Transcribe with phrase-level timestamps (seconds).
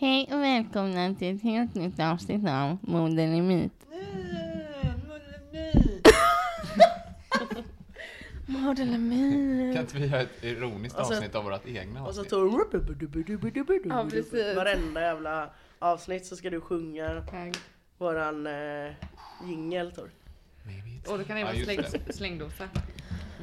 [0.00, 3.72] Hej och välkomna till ett helt nytt avsnitt av Moden är myt.
[8.46, 9.74] Modern är myt.
[9.74, 12.30] Kan inte vi göra ett ironiskt Och så- avsnitt av vårt egna Och så avsnitt?
[12.30, 12.52] tog
[13.90, 14.56] Ja, precis.
[14.56, 17.22] Varenda jävla avsnitt så ska du sjunga
[17.98, 18.92] våran eh,
[19.48, 20.10] jingel Tor.
[20.62, 22.12] Maybe it's- Och då kan det Ja, vara just släng, det.
[22.12, 22.64] slängdosa.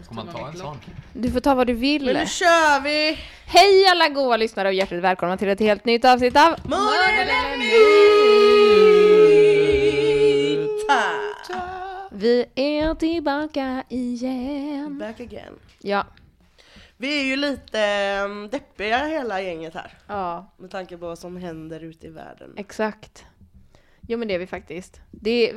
[0.03, 0.77] Får man ta en sån?
[1.13, 2.05] Du får ta vad du vill.
[2.05, 3.17] Men nu kör vi!
[3.45, 7.55] Hej alla goa lyssnare och hjärtligt välkomna till ett helt nytt avsnitt av Modern är
[12.11, 14.97] Vi är tillbaka igen.
[14.99, 15.53] Back again.
[15.81, 16.05] Ja.
[16.97, 17.79] Vi är ju lite
[18.25, 19.97] um, deppiga hela gänget här.
[20.07, 22.53] Ja, Med tanke på vad som händer ute i världen.
[22.57, 23.25] exakt.
[24.07, 25.01] Jo men det är vi faktiskt.
[25.11, 25.51] Det,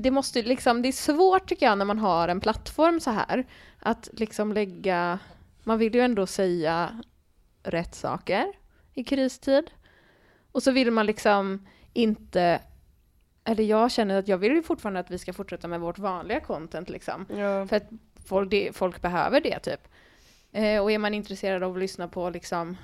[0.00, 3.44] det måste liksom, det är svårt tycker jag när man har en plattform så här.
[3.84, 5.18] Att liksom lägga,
[5.64, 7.02] man vill ju ändå säga
[7.62, 8.52] rätt saker
[8.94, 9.70] i kristid.
[10.52, 12.60] Och så vill man liksom inte,
[13.44, 16.40] eller jag känner att jag vill ju fortfarande att vi ska fortsätta med vårt vanliga
[16.40, 17.26] content liksom.
[17.36, 17.66] Ja.
[17.66, 17.88] För att
[18.24, 19.88] folk, det, folk behöver det typ.
[20.52, 22.76] Eh, och är man intresserad av att lyssna på liksom,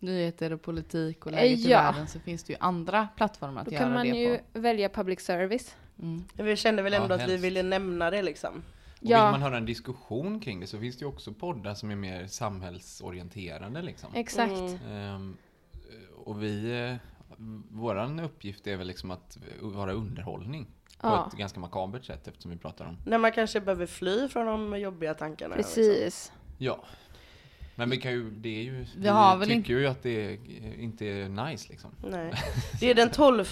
[0.00, 1.82] Nyheter och politik och Eh, läget i ja.
[1.82, 4.60] världen så finns det ju andra plattformar att då göra kan man det ju på.
[4.60, 5.76] välja public service.
[5.98, 6.24] Mm.
[6.34, 7.44] Vi kände väl Ja, ändå att vi helst.
[7.44, 8.62] ville nämna det liksom.
[9.00, 9.30] Och vill Ja.
[9.30, 12.26] man höra en diskussion kring det så finns det ju också poddar som är mer
[12.26, 14.10] samhällsorienterade liksom.
[14.14, 14.52] Exakt.
[14.52, 14.78] Mm.
[14.92, 15.36] Ehm,
[16.24, 16.96] och vi, eh,
[17.70, 20.66] våran uppgift är väl liksom att vara underhållning.
[21.00, 21.26] På Ja.
[21.32, 22.96] ett ganska makabert sätt eftersom vi pratar om.
[23.06, 25.56] När man kanske behöver fly från de jobbiga tankarna.
[25.56, 25.74] Liksom.
[25.74, 26.32] Precis.
[26.58, 26.84] Ja.
[27.74, 30.38] Men vi kan ju, det är ju, vi, har väl tycker ju att det är,
[30.78, 31.90] inte är nice liksom.
[32.04, 32.32] Nej.
[32.80, 33.44] Det är den 12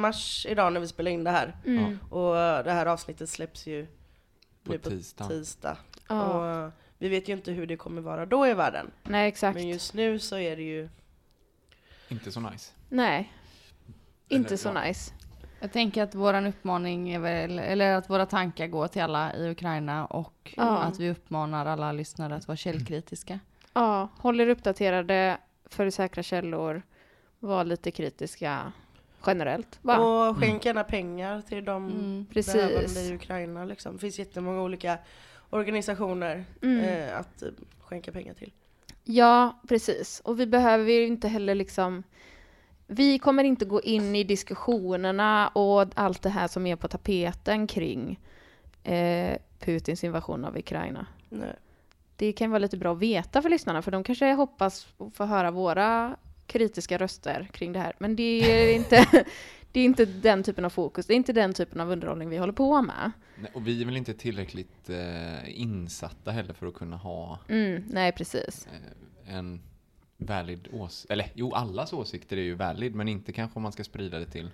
[0.00, 1.56] mars idag när vi spelar in det här.
[1.66, 1.98] Mm.
[2.10, 3.86] Och det här avsnittet släpps ju
[4.64, 5.28] På nu på tisdag.
[5.28, 5.76] tisdag.
[6.08, 8.90] Och vi vet ju inte hur det kommer vara då i världen.
[9.02, 9.54] Nej, exakt.
[9.54, 10.88] Men just nu så är det ju...
[12.08, 12.72] Inte så nice.
[12.88, 13.32] Nej.
[14.28, 14.82] Inte Eller, så ja.
[14.84, 15.12] nice.
[15.60, 19.50] Jag tänker att våran uppmaning är väl, eller att våra tankar går till alla i
[19.50, 20.78] Ukraina och Ja.
[20.78, 23.40] att vi uppmanar alla lyssnare att vara källkritiska.
[23.72, 26.82] Ja, håll er uppdaterade, följ säkra källor,
[27.38, 28.72] var lite kritiska
[29.26, 29.78] generellt.
[29.82, 29.98] Va?
[29.98, 32.26] Och skänk gärna pengar till de Mm.
[32.34, 33.64] behövande i Ukraina.
[33.64, 33.92] Liksom.
[33.92, 34.98] Det finns jättemånga olika
[35.50, 36.80] organisationer Mm.
[36.84, 37.48] eh, att eh,
[37.80, 38.52] skänka pengar till.
[39.04, 40.20] Ja, precis.
[40.24, 42.02] Och vi behöver ju inte heller liksom...
[42.86, 47.66] Vi kommer inte gå in i diskussionerna och allt det här som är på tapeten
[47.66, 48.20] kring
[48.82, 51.06] eh, Putins invasion av Ukraina.
[51.28, 51.54] Nej.
[52.16, 55.50] Det kan vara lite bra att veta för lyssnarna, för de kanske hoppas få höra
[55.50, 56.16] våra
[56.46, 57.96] kritiska röster kring det här.
[57.98, 59.06] Men det är inte,
[59.72, 62.36] det är inte den typen av fokus, det är inte den typen av underhållning vi
[62.36, 63.10] håller på med.
[63.38, 67.84] Nej, Och vi är väl inte tillräckligt eh, insatta heller för att kunna ha Mm,
[67.90, 68.68] nej, precis.
[69.26, 69.60] eh, en
[70.16, 71.10] valid åsikt.
[71.10, 74.26] Eller jo, allas åsikter är ju valid, men inte kanske om man ska sprida det
[74.26, 74.50] till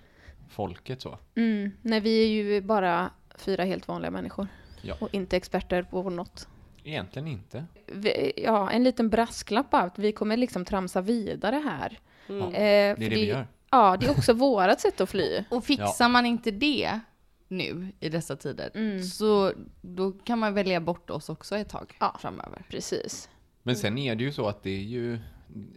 [0.49, 1.17] folket så.
[1.35, 4.47] Mm, nej, vi är ju bara fyra helt vanliga människor
[4.81, 4.95] Ja.
[4.99, 6.47] och inte experter på något.
[6.83, 7.65] Egentligen inte.
[7.87, 11.99] Vi, ja, en liten brasklapp att vi kommer liksom tramsa vidare här.
[12.29, 12.41] Mm.
[12.41, 13.47] Ja, Eh, det är för det vi gör.
[13.71, 15.43] Ja, det är också vårat sätt att fly.
[15.49, 16.99] Och fixar man inte det
[17.47, 19.03] nu i dessa tider Mm.
[19.03, 19.51] så
[19.81, 22.15] då kan man välja bort oss också ett tag Ja.
[22.19, 22.65] framöver.
[22.69, 23.29] Precis.
[23.63, 25.19] Men sen är det ju så att det är ju,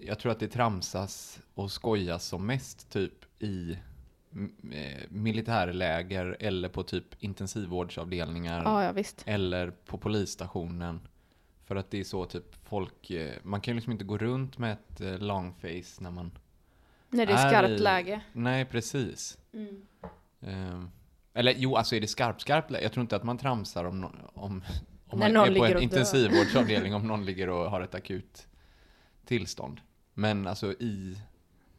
[0.00, 3.79] jag tror att det tramsas och skojas som mest typ i
[5.09, 9.23] militärläger eller på typ intensivvårdsavdelningar Ja, ja visst.
[9.27, 11.01] eller på polisstationen.
[11.65, 14.59] För att det är så typ folk, eh, man kan ju liksom inte gå runt
[14.59, 16.31] med ett eh, long face när man
[17.09, 18.21] När det är är skarpt i- läge.
[18.33, 19.39] Nej, precis.
[19.53, 19.87] Mm.
[20.41, 20.91] Ehm,
[21.35, 22.85] eller jo, alltså är det skarpt, skarpt läge?
[22.85, 24.05] Jag tror inte att man tramsar om,
[24.35, 24.63] om,
[25.07, 28.47] om man någon är på en intensivvårdsavdelning om någon ligger och har ett akut
[29.27, 29.81] tillstånd.
[30.15, 31.19] Men alltså i,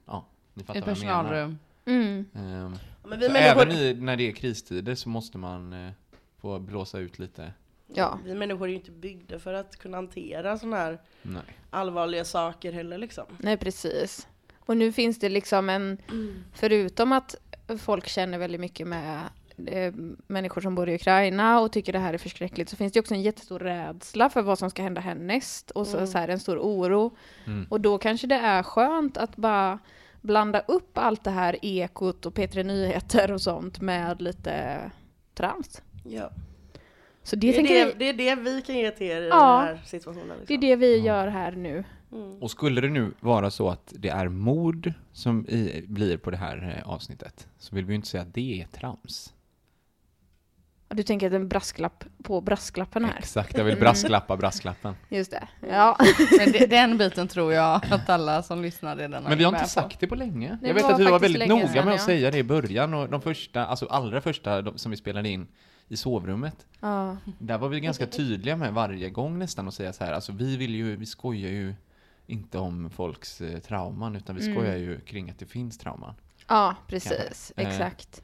[0.06, 1.56] ja, ni fattar I vad jag menar.
[1.86, 2.26] Mm.
[2.34, 5.92] Ehm, Men vi människor, även i, när det är kristider så måste man eh,
[6.42, 7.54] få blåsa ut lite.
[7.88, 8.20] Ja.
[8.26, 11.42] vi människor är ju inte byggda för att kunna hantera sådana här Nej.
[11.70, 13.26] allvarliga saker heller liksom.
[13.38, 14.28] Nej, precis.
[14.60, 15.98] Och nu finns det liksom en,
[16.54, 17.36] förutom att
[17.80, 19.20] folk känner väldigt mycket med
[19.68, 19.94] eh,
[20.28, 23.14] människor som bor i Ukraina och tycker det här är förskräckligt, så finns det också
[23.14, 26.58] en jättestor rädsla för vad som ska hända härnäst och så, så här en stor
[26.58, 27.18] oro.
[27.46, 27.68] Mm.
[27.70, 29.80] Och då kanske det är skönt att bara
[30.26, 34.80] blanda upp allt det här ekot och P3 Nyheter och sånt med lite
[35.34, 35.82] trams.
[36.04, 36.30] Ja.
[37.24, 39.28] Så det, Det, är det, vi, det är det vi kan ge till er i
[39.28, 39.58] Ja.
[39.68, 40.28] den här situationen.
[40.28, 40.46] Liksom.
[40.48, 41.84] det är det vi gör här nu.
[42.12, 42.42] Mm.
[42.42, 46.38] Och skulle det nu vara så att det är mord som i, blir på det
[46.38, 49.34] här eh, avsnittet så vill vi ju inte säga att det är trams.
[50.88, 53.16] Du tänker att en brasklapp på brasklappen här.
[53.20, 54.96] Exakt, jag vill brasklappa brasklappen.
[55.10, 55.48] Just det.
[55.70, 55.98] Ja.
[56.38, 59.64] Men det, den biten tror jag att alla som lyssnar redan Men vi har inte
[59.64, 59.70] på.
[59.70, 60.58] sagt det på länge.
[60.62, 62.06] Det jag vet var att vi var väldigt noga sedan, med att ja.
[62.06, 65.48] säga det i början och de första, alltså allra första de, som vi spelade in
[65.88, 66.66] i sovrummet.
[66.80, 67.18] ja.
[67.40, 70.58] Där var vi ganska tydliga med varje gång nästan att säga så här, alltså vi
[70.58, 71.74] vill ju, vi skojar ju
[72.28, 74.56] inte om folks eh, trauman utan vi Mm.
[74.56, 76.14] skojar ju kring att det finns trauman.
[76.48, 77.54] Ja, precis.
[77.58, 78.22] Eh, Exakt.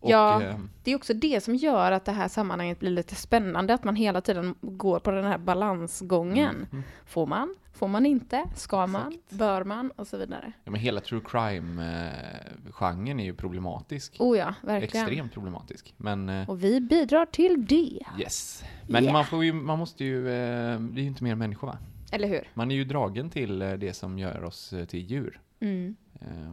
[0.00, 0.42] Och, Ja.
[0.42, 3.84] eh, Det är också det som gör att det här sammanhanget blir lite spännande, att
[3.84, 6.66] man hela tiden går på den här balansgången.
[6.72, 6.82] mm.
[7.06, 7.54] Får man?
[7.72, 8.44] Får man inte?
[8.54, 9.08] Ska man?
[9.12, 9.32] Exakt.
[9.38, 9.90] Bör man?
[9.90, 10.52] Och så vidare.
[10.64, 14.16] ja, men hela true crime-genren är ju problematisk.
[14.18, 15.04] Oh ja, verkligen.
[15.06, 15.94] Extremt problematisk.
[15.96, 18.00] Men eh, Och vi bidrar till det.
[18.20, 18.64] yes.
[18.88, 19.12] Men Yeah.
[19.12, 21.78] man får ju, man måste ju, eh, det är ju inte mer människa va?
[22.12, 22.48] Eller hur?
[22.54, 25.40] Man är ju dragen till det som gör oss till djur.
[25.60, 25.96] Mm.
[26.20, 26.52] Eh,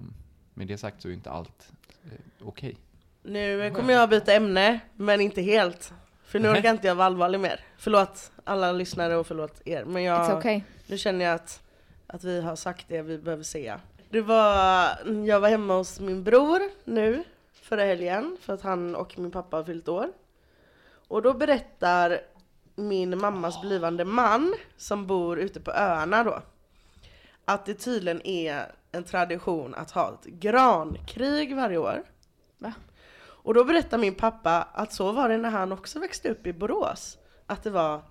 [0.53, 1.71] Med det sagt så är ju inte allt
[2.41, 2.77] okej.
[3.23, 5.93] Nu kommer jag byta ämne, men inte helt.
[6.25, 7.59] För nu orkar inte jag vara allvarlig mer.
[7.77, 9.85] Förlåt alla lyssnare och förlåt er.
[9.85, 10.61] Men jag, okay.
[10.87, 11.61] nu känner jag att,
[12.07, 13.79] att vi har sagt det vi behöver säga.
[14.09, 14.89] Det var,
[15.25, 17.23] jag var hemma hos min bror nu
[17.53, 20.11] förra helgen för att han och min pappa har fyllt år.
[21.07, 22.19] Och då berättar
[22.75, 26.41] min mammas blivande man som bor ute på öarna då
[27.45, 32.03] att det tydligen är en tradition att ha ett grankrig varje år.
[32.57, 32.73] Va?
[33.43, 36.53] Och då berättar min pappa att så var det när han också växte upp i
[36.53, 37.17] Borås.
[37.45, 38.01] Att det var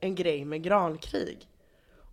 [0.00, 1.48] en grej med grankrig.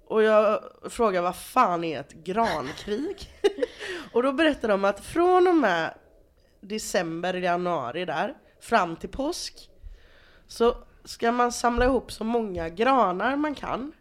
[0.05, 0.59] Och jag
[0.89, 3.29] frågar vad fan är ett grankrig?
[4.13, 5.93] och då berättar de att från och med
[6.61, 9.69] december, januari där, fram till påsk
[10.47, 13.91] så ska man samla ihop så många granar man kan.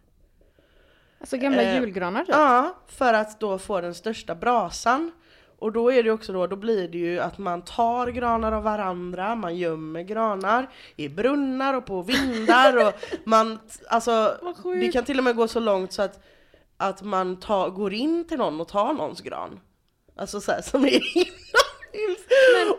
[1.20, 2.34] Alltså gamla Eh, julgranar typ.
[2.34, 5.12] Ja, för att då få den största brasan.
[5.62, 8.62] Och då är det också då, då blir det ju att man tar granar av
[8.62, 12.92] varandra, man gömmer granar i brunnar och på vindar och
[13.24, 14.36] man, alltså
[14.80, 16.20] det kan till och med gå så långt så att,
[16.76, 19.60] att man tar, går in till någon och tar någons gran.
[20.16, 21.00] Alltså så här, som är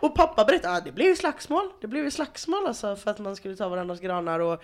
[0.00, 3.18] Och pappa berättade att det blev ju slagsmål, det blev ju slagsmål alltså för att
[3.18, 4.62] man skulle ta varandras granar och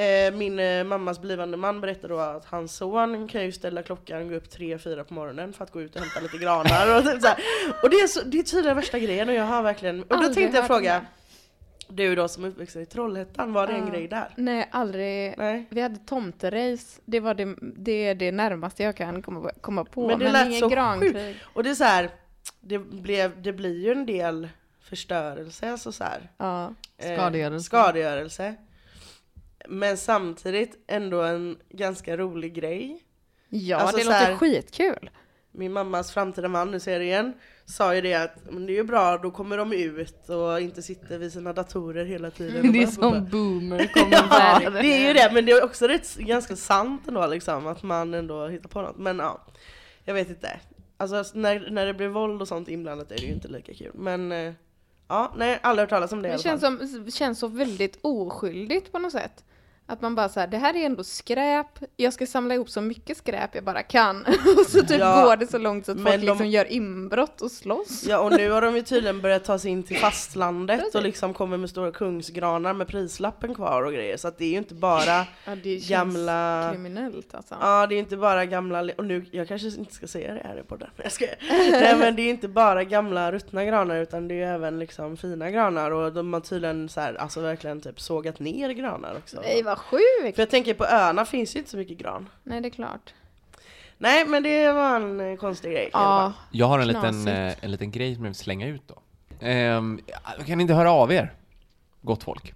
[0.00, 4.28] eh, min eh, mammas blivande man berättade då att hans son kan ju ställa klockan,
[4.28, 7.22] gå upp 3-4 på morgonen för att gå ut och hämta lite granar och typ
[7.22, 7.38] så här.
[7.82, 10.14] Och det är, så, det är tydligen värsta grejen och jag har verkligen, och då
[10.14, 11.06] Aldrig tänkte jag fråga det.
[11.88, 14.34] Du då som är uppvuxen i Trollhättan, var det en grej där?
[14.36, 15.34] Nej, aldrig.
[15.38, 15.66] Nej.
[15.70, 17.00] Vi hade tomterace.
[17.04, 20.06] Det var det, det, är det närmaste jag kan komma, komma på.
[20.06, 21.36] Men Men, det lät ingen så grankrig.
[21.54, 22.10] Och det är så här,
[22.60, 24.48] det, blev, det blir ju en del
[24.80, 26.30] förstörelse, alltså så här.
[26.36, 26.74] Ja.
[26.98, 28.54] eh, Skadegörelse.
[29.68, 33.04] Men samtidigt ändå en ganska rolig grej.
[33.48, 35.10] Ja, Alltså det låter här- skitkul.
[35.52, 37.32] Min mammas framtida man, nu säger jag det igen,
[37.64, 41.18] sa ju det att det är ju bra, då kommer de ut och inte sitter
[41.18, 42.72] vid sina datorer hela tiden.
[42.72, 44.82] Det är bara- som boomer Ja, kommentarer.
[44.82, 48.14] det är ju det, men det är också rätt, ganska sant ändå liksom, att man
[48.14, 48.98] ändå hittar på något.
[48.98, 49.40] Men ja,
[50.04, 50.60] jag vet inte.
[50.96, 53.92] Alltså när, när det blir våld och sånt inblandat är det ju inte lika kul.
[53.94, 54.52] Men eh,
[55.08, 58.98] ja, nej, aldrig hört talas om det Det känns, som, känns så väldigt oskyldigt på
[58.98, 59.44] något sätt.
[59.90, 61.66] Att man bara så här, det här är ändå skräp,
[61.96, 64.26] jag ska samla ihop så mycket skräp jag bara kan.
[64.58, 67.40] och så typ Ja, går det så långt så att folk de- liksom gör inbrott
[67.40, 68.04] och slåss.
[68.06, 71.34] Ja och nu har de ju tydligen börjat ta sig in till fastlandet och liksom
[71.34, 74.16] kommer med stora kungsgranar med prislappen kvar och grejer.
[74.16, 76.68] Så att det är ju inte bara Ja, det gamla...
[76.72, 77.56] kriminellt alltså.
[77.60, 80.60] Ja det är inte bara gamla, och nu, jag kanske inte ska säga det här
[80.60, 81.24] i podden, jag ska.
[81.70, 85.16] Nej men det är inte bara gamla ruttna granar utan det är ju även liksom
[85.16, 89.40] fina granar och de har tydligen så här, alltså verkligen typ sågat ner granar också.
[89.40, 90.34] Nej vad sjukt!
[90.36, 92.28] För jag tänker på öarna finns ju inte så mycket gran.
[92.44, 93.14] Nej det är klart.
[93.98, 95.90] Nej men det var en eh, konstig grej.
[95.92, 96.32] Ja.
[96.50, 97.28] Jag har en liten, Knasigt.
[97.58, 98.94] eh, en liten grej som jag vill slänga ut då.
[100.38, 101.32] Jag kan inte höra av er,
[102.00, 102.54] gott folk,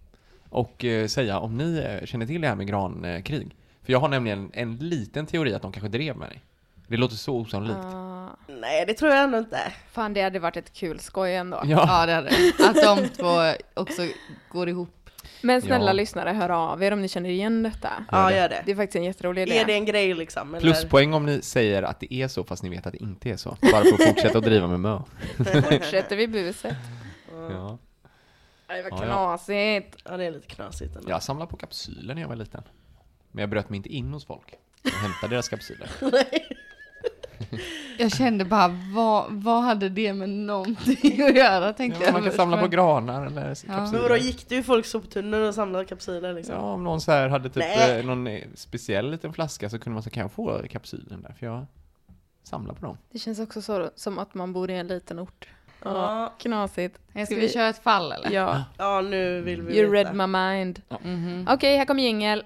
[0.50, 3.56] och eh, säga om ni känner till det här med grankrig.
[3.82, 6.42] För jag har nämligen en liten teori att de kanske drev med dig.
[6.88, 7.78] Det låter så osannolikt.
[7.84, 9.58] Ah, Nej det tror jag ändå inte.
[9.92, 11.60] fan, det hade varit ett kul skoj ändå.
[11.64, 11.84] Ja.
[11.88, 12.28] Ja, det hade.
[12.68, 14.02] Att de två också
[14.48, 15.03] går ihop.
[15.44, 15.92] Men snälla Ja.
[15.92, 18.04] lyssnare, hör av er om ni känner igen detta.
[18.10, 18.62] Ja gör det.
[18.66, 19.58] Det är faktiskt en jätterolig idé.
[19.58, 20.54] Är det en grej liksom?
[20.54, 20.60] Eller?
[20.60, 23.36] Pluspoäng om ni säger att det är så fast ni vet att det inte är
[23.36, 23.56] så.
[23.60, 25.00] Bara för att fortsätta att driva med mö.
[25.70, 26.76] Fortsätter vi buset.
[27.50, 27.78] Ja.
[28.66, 29.96] Det var knasigt.
[30.04, 31.10] Ja det är lite knasigt ändå.
[31.10, 32.62] Jag samlade på kapsyler när jag var liten.
[33.32, 34.54] Men jag bröt mig inte in hos folk.
[34.82, 35.90] Jag hämtade deras kapsyler.
[37.98, 42.12] Jag kände bara, vad, vad hade det med någonting att göra tänkte Ja, jag.
[42.12, 43.64] man kan först, samla på granar eller Ja.
[43.68, 44.16] Men kapsyler.
[44.16, 46.54] gick du i folks soptunnor och samlade kapsyler liksom?
[46.54, 47.98] Ja, om någon så här hade typ Nej.
[48.00, 51.34] eh, någon eh, speciell liten flaska så kunde man säga, kan jag få kapsylen där?
[51.38, 51.66] För jag
[52.42, 52.98] samlar på dem.
[53.12, 55.48] Det känns också så, som att man bor i en liten ort.
[55.84, 56.32] Ja.
[56.38, 56.98] Knasigt.
[57.26, 58.30] Ska vi köra ett fall eller?
[58.30, 58.64] Ja.
[58.78, 60.10] Ja nu vill vi You veta.
[60.12, 60.82] read my mind.
[61.02, 61.46] Mhm.
[61.50, 62.44] Okej, här kommer jingel.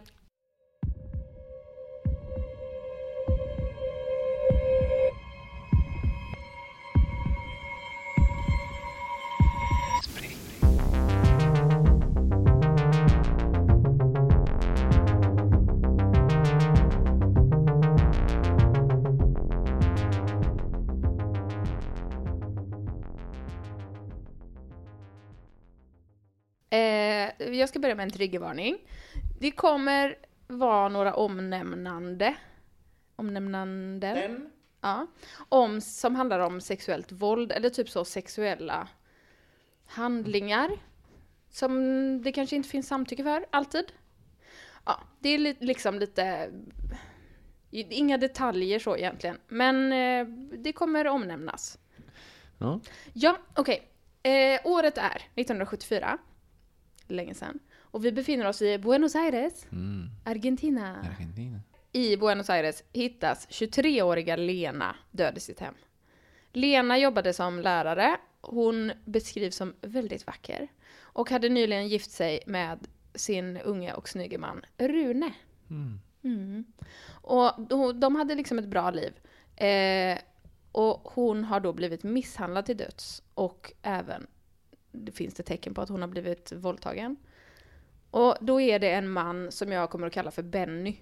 [27.59, 28.79] Jag ska börja med en triggervarning.
[29.41, 30.15] Det kommer
[30.47, 32.35] vara några omnämnande,
[33.17, 34.51] omnämnanden, Den?
[34.81, 35.07] ja,
[35.49, 38.89] om, som handlar om sexuellt våld eller typ så sexuella
[39.87, 40.71] handlingar
[41.51, 41.73] som
[42.23, 43.85] det kanske inte finns samtycke för, alltid.
[44.85, 46.51] Ja, det är li- liksom lite,
[47.71, 50.27] inga detaljer så egentligen, men eh,
[50.59, 51.79] det kommer omnämnas.
[52.59, 52.81] Ja.
[53.13, 53.89] Ja, okej.
[54.23, 56.19] Eh, året är 1974.
[57.09, 57.59] Länge sedan.
[57.77, 60.09] Och vi befinner oss i Buenos Aires, Mm.
[60.25, 60.97] Argentina.
[61.17, 61.61] Argentina.
[61.93, 65.75] I Buenos Aires hittas 23-åriga Lena död i sitt hem.
[66.53, 68.17] Lena jobbade som lärare.
[68.41, 70.69] Hon beskrivs som väldigt vacker.
[71.01, 72.79] Och hade nyligen gift sig med
[73.15, 75.33] sin unge och snygge man Rune.
[75.71, 76.01] Mm.
[76.25, 76.65] Mm.
[77.11, 77.53] Och
[77.95, 79.13] de hade liksom ett bra liv.
[79.57, 80.19] Eh,
[80.73, 83.23] och hon har då blivit misshandlad till döds.
[83.35, 84.27] Och även,
[84.93, 87.17] det finns det tecken på att hon har blivit våldtagen.
[88.11, 90.97] Och då är det en man som jag kommer att kalla för Benny.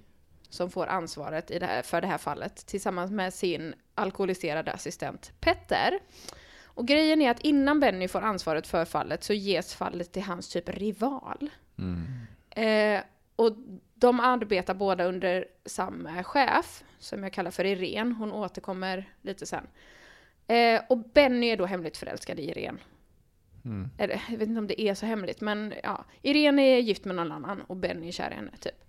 [0.48, 5.32] Som får ansvaret i det här, för det här fallet tillsammans med sin alkoholiserade assistent
[5.40, 5.98] Petter.
[6.64, 10.48] Och grejen är att innan Benny får ansvaret för fallet så ges fallet till hans
[10.48, 11.50] typ rival.
[11.78, 12.06] Mm.
[12.50, 13.04] Eh,
[13.36, 13.52] och
[13.94, 18.14] de arbetar båda under samma chef, som jag kallar för Irene.
[18.14, 19.66] Hon återkommer lite sen.
[20.46, 22.78] Eh, och Benny är då hemligt förälskad i Irene.
[23.66, 23.90] Mm.
[23.98, 26.04] Eller, jag vet inte om det är så hemligt, men ja.
[26.22, 28.84] Irene är gift med någon annan och Benny är kär i henne, typ.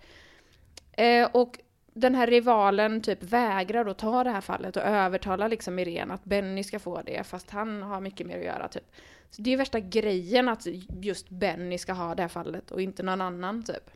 [0.92, 1.60] Eh, och
[1.94, 6.24] den här rivalen typ vägrar att ta det här fallet och övertalar liksom Irene att
[6.24, 8.96] Benny ska få det, fast han har mycket mer att göra, typ.
[9.30, 10.68] Så det är värsta grejen att
[11.02, 13.90] just Benny ska ha det här fallet och inte någon annan, typ.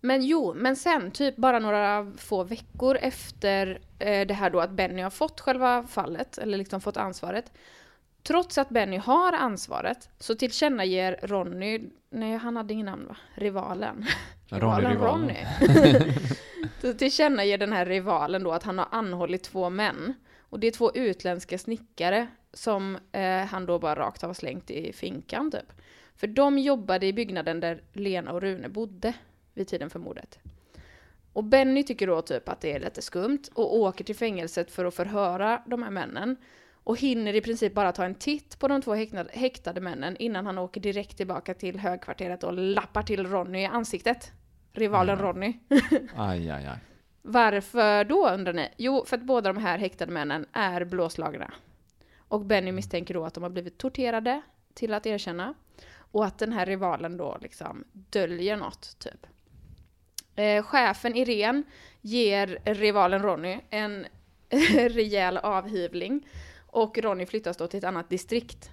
[0.00, 4.70] Men jo, men sen, typ bara några få veckor efter eh, det här då att
[4.70, 7.52] Benny har fått själva fallet, eller liksom fått ansvaret,
[8.28, 11.80] Trots att Benny har ansvaret så tillkännager Ronny,
[12.10, 13.16] nej han hade ingen namn va?
[13.34, 14.06] Rivalen.
[14.48, 14.96] Ronny Rivalen.
[14.98, 16.12] Ronny.
[16.80, 20.14] så tillkännager den här rivalen då att han har anhållit två män.
[20.38, 24.92] Och det är två utländska snickare som eh, han då bara rakt har slängt i
[24.92, 25.72] finkan typ.
[26.16, 29.12] För de jobbade i byggnaden där Lena och Rune bodde
[29.54, 30.38] vid tiden för mordet.
[31.32, 34.84] Och Benny tycker då typ att det är lite skumt och åker till fängelset för
[34.84, 36.36] att förhöra de här männen.
[36.88, 40.46] Och hinner i princip bara ta en titt på de två häktade, häktade männen innan
[40.46, 44.32] han åker direkt tillbaka till högkvarteret och lappar till Ronny i ansiktet.
[44.72, 45.58] Rivalen Ronny.
[46.16, 46.78] Aj, aj, aj.
[47.22, 48.68] Varför då undrar ni?
[48.76, 51.52] Jo, för att båda de här häktade männen är blåslagna.
[52.28, 54.42] Och Benny misstänker då att de har blivit torterade
[54.74, 55.54] till att erkänna.
[56.12, 59.26] Och att den här rivalen då liksom döljer något, typ.
[60.36, 61.62] Eh, chefen Irene
[62.00, 64.06] ger rivalen Ronny en
[64.88, 66.24] rejäl avhyvling.
[66.78, 68.70] Och Ronny flyttas då till ett annat distrikt.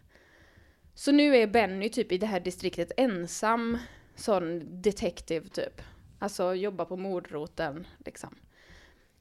[0.94, 3.78] Så nu är Benny typ i det här distriktet ensam
[4.16, 5.82] sån detective typ.
[6.20, 8.36] Alltså jobbar på mordroten liksom.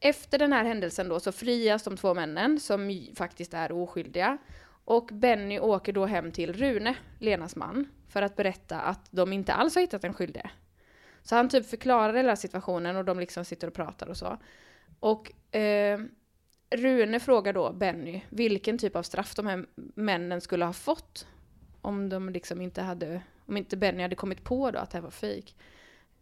[0.01, 4.39] Efter den här händelsen då så frias de två männen som faktiskt är oskyldiga.
[4.85, 9.53] Och Benny åker då hem till Rune, Lenas man, för att berätta att de inte
[9.53, 10.51] alls har hittat en skyldig.
[11.23, 14.39] Så han typ förklarar hela situationen och de liksom sitter och pratar och så.
[15.01, 16.01] Och eh,
[16.77, 21.27] Rune frågar då Benny vilken typ av straff de här männen skulle ha fått
[21.81, 25.03] om de liksom inte hade, om inte Benny hade kommit på då att det här
[25.03, 25.57] var fejk.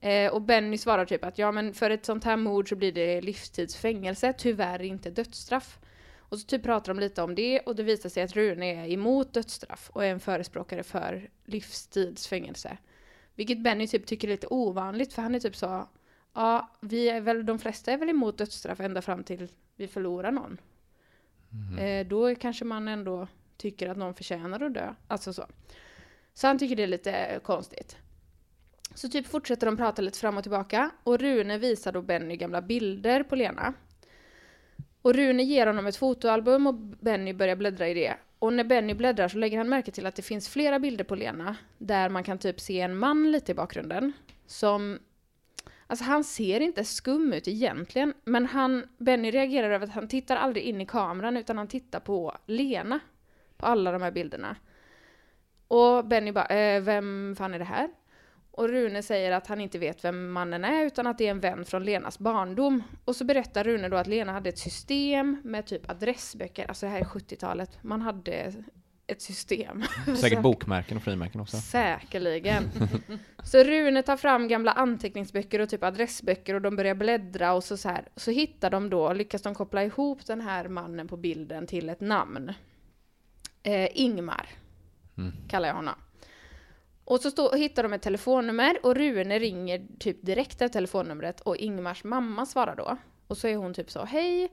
[0.00, 2.92] Eh, och Benny svarar typ att ja men för ett sånt här mord så blir
[2.92, 5.78] det livstidsfängelse, tyvärr inte dödsstraff.
[6.18, 8.90] Och så typ pratar de lite om det och det visar sig att Rune är
[8.90, 12.78] emot dödsstraff och är en förespråkare för livstidsfängelse.
[13.34, 15.88] Vilket Benny typ tycker är lite ovanligt för han är typ så,
[16.34, 20.32] ja vi är väl, de flesta är väl emot dödsstraff ända fram till vi förlorar
[20.32, 20.58] någon.
[21.78, 24.94] Eh, då kanske man ändå tycker att någon förtjänar att dö.
[25.08, 25.46] Alltså så.
[26.34, 27.96] Så han tycker det är lite konstigt.
[28.94, 32.62] Så typ fortsätter de prata lite fram och tillbaka och Rune visar då Benny gamla
[32.62, 33.74] bilder på Lena.
[35.02, 38.16] Och Rune ger honom ett fotoalbum och Benny börjar bläddra i det.
[38.38, 41.14] Och när Benny bläddrar så lägger han märke till att det finns flera bilder på
[41.14, 44.12] Lena där man kan typ se en man lite i bakgrunden
[44.46, 44.98] som
[45.86, 50.36] Alltså han ser inte skum ut egentligen, men han, Benny reagerar över att han tittar
[50.36, 53.00] aldrig in i kameran utan han tittar på Lena
[53.56, 54.56] på alla de här bilderna.
[55.68, 57.88] Och Benny bara, eh, vem fan är det här?
[58.50, 61.40] Och Rune säger att han inte vet vem mannen är utan att det är en
[61.40, 62.82] vän från Lenas barndom.
[63.04, 66.92] Och så berättar Rune då att Lena hade ett system med typ adressböcker, alltså det
[66.92, 68.52] här är 70-talet, man hade
[69.12, 69.84] ett system.
[70.16, 71.56] Säkert bokmärken och frimärken också.
[71.56, 72.70] Säkerligen.
[73.44, 77.76] Så Rune tar fram gamla anteckningsböcker och typ adressböcker och de börjar bläddra och så,
[77.76, 78.08] så här.
[78.16, 82.00] Så hittar de då, lyckas de koppla ihop den här mannen på bilden till ett
[82.00, 82.52] namn.
[83.62, 84.48] Eh, Ingmar
[85.48, 85.94] kallar jag honom.
[87.04, 91.56] Och så stå, hittar de ett telefonnummer och Rune ringer typ direkt efter telefonnumret och
[91.56, 92.96] Ingmars mamma svarar då.
[93.26, 94.48] Och så är hon typ så, hej,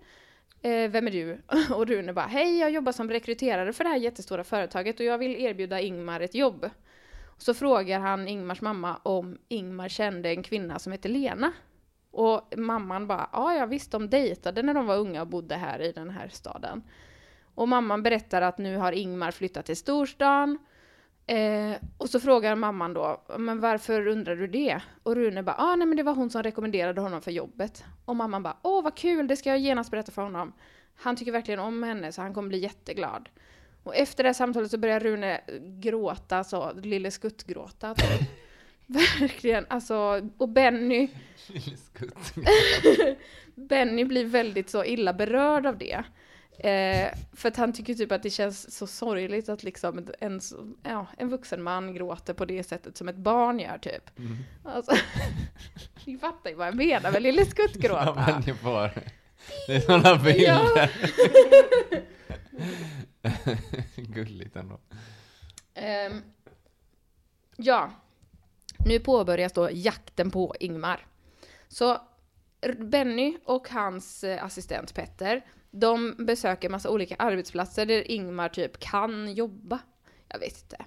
[0.62, 1.42] eh, vem är du?
[1.74, 5.18] Och Rune bara, hej, jag jobbar som rekryterare för det här jättestora företaget och jag
[5.18, 6.70] vill erbjuda Ingmar ett jobb.
[7.38, 11.52] Så frågar han Ingmars mamma om Ingmar kände en kvinna som heter Lena.
[12.12, 15.82] Och mamman bara, ja, jag visste de dejtade när de var unga och bodde här
[15.82, 16.84] i den här staden.
[17.56, 20.58] Och mamman berättar att nu har Ingmar flyttat till storstan.
[21.30, 24.82] Eh, och så frågar mamman då, men varför undrar du det?
[25.04, 27.84] Och Rune bara, ah, nej men det var hon som rekommenderade honom för jobbet.
[28.06, 30.54] Och mamman bara, åh vad kul, det ska jag genast berätta för honom.
[30.96, 33.30] Han tycker verkligen om henne så han kommer bli jätteglad.
[33.84, 35.42] Och efter det här samtalet så börjar Rune
[35.82, 37.96] gråta, så lille skuttgråta.
[38.86, 41.10] Verkligen, alltså, och Benny,
[43.56, 46.04] Benny blir väldigt så illa berörd av det.
[46.60, 50.42] Eh, för att han tycker typ att det känns så sorgligt att liksom en,
[50.84, 54.10] ja, en vuxen man gråter på det sättet som ett barn gör typ.
[54.66, 54.92] Alltså,
[56.06, 58.14] ni fattar ju vad jag menar med lille Ja, skuttgråta.
[58.16, 58.92] men det var...
[59.68, 60.92] Det är sådana bilder.
[64.14, 64.80] Gulligt ändå.
[65.74, 66.22] Ehm,
[67.58, 67.92] ja,
[68.86, 71.08] nu påbörjas då jakten på Ingmar.
[71.68, 72.02] Så
[72.78, 79.34] Benny och hans eh, assistent Petter, de besöker massa olika arbetsplatser där Ingmar typ kan
[79.34, 79.80] jobba.
[80.28, 80.86] Jag vet inte.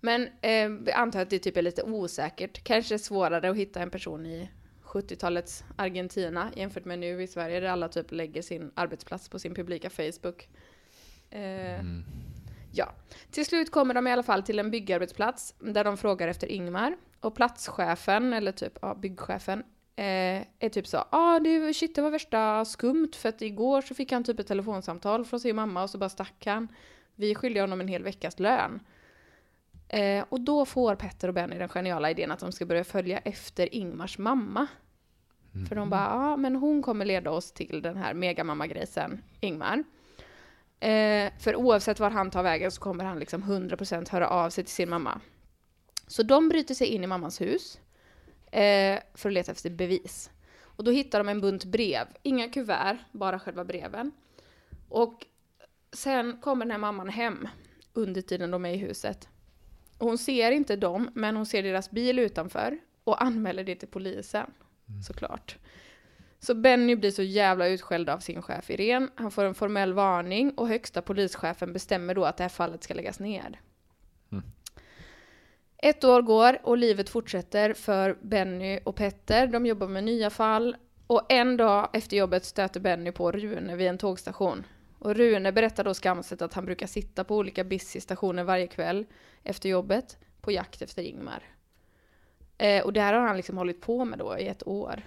[0.00, 2.64] Men eh, antar att det typ är lite osäkert.
[2.64, 4.50] Kanske svårare att hitta en person i
[4.84, 9.54] 70-talets Argentina jämfört med nu i Sverige där alla typ lägger sin arbetsplats på sin
[9.54, 10.48] publika Facebook.
[11.30, 11.82] Eh,
[12.74, 12.92] Ja,
[13.30, 16.96] till slut kommer de i alla fall till en byggarbetsplats där de frågar efter Ingmar.
[17.20, 19.62] Och platschefen, eller typ ja, byggchefen,
[19.96, 23.80] eh, är typ så ja ah, det, shit det var värsta skumt för att igår
[23.80, 26.68] så fick han typ ett telefonsamtal från sin mamma och så bara stack han.
[27.14, 28.80] Vi skyllde honom en hel veckas lön.
[29.88, 33.18] Eh, och då får Petter och Benny den geniala idén att de ska börja följa
[33.18, 34.66] efter Ingmars mamma.
[35.68, 39.84] För de bara, ja men hon kommer leda oss till den här megamammagrisen Ingmar.
[40.80, 44.64] Eh, för oavsett var han tar vägen så kommer han liksom 100% höra av sig
[44.64, 45.20] till sin mamma.
[46.06, 47.80] Så de bryter sig in i mammans hus
[48.52, 50.30] eh, för att leta efter bevis.
[50.62, 52.06] Och då hittar de en bunt brev.
[52.22, 54.12] Inga kuvert, bara själva breven.
[54.88, 55.26] Och
[55.92, 57.48] sen kommer den här mamman hem
[57.92, 59.28] under tiden de är i huset.
[59.98, 63.88] Och hon ser inte dem, men hon ser deras bil utanför och anmäler det till
[63.88, 64.46] polisen.
[65.06, 65.56] Såklart.
[66.38, 69.08] Så Benny blir så jävla utskälld av sin chef Irene.
[69.14, 72.94] Han får en formell varning och högsta polischefen bestämmer då att det här fallet ska
[72.94, 73.60] läggas ner.
[75.84, 79.46] Ett år går och livet fortsätter för Benny och Petter.
[79.46, 83.88] De jobbar med nya fall och en dag efter jobbet stöter Benny på Rune vid
[83.88, 84.64] en tågstation.
[84.98, 89.06] Och Rune berättar då skamset att han brukar sitta på olika busy-stationer varje kväll
[89.42, 91.42] efter jobbet på jakt efter Ingmar.
[92.58, 95.02] Eh, och det här har han liksom hållit på med då i ett år.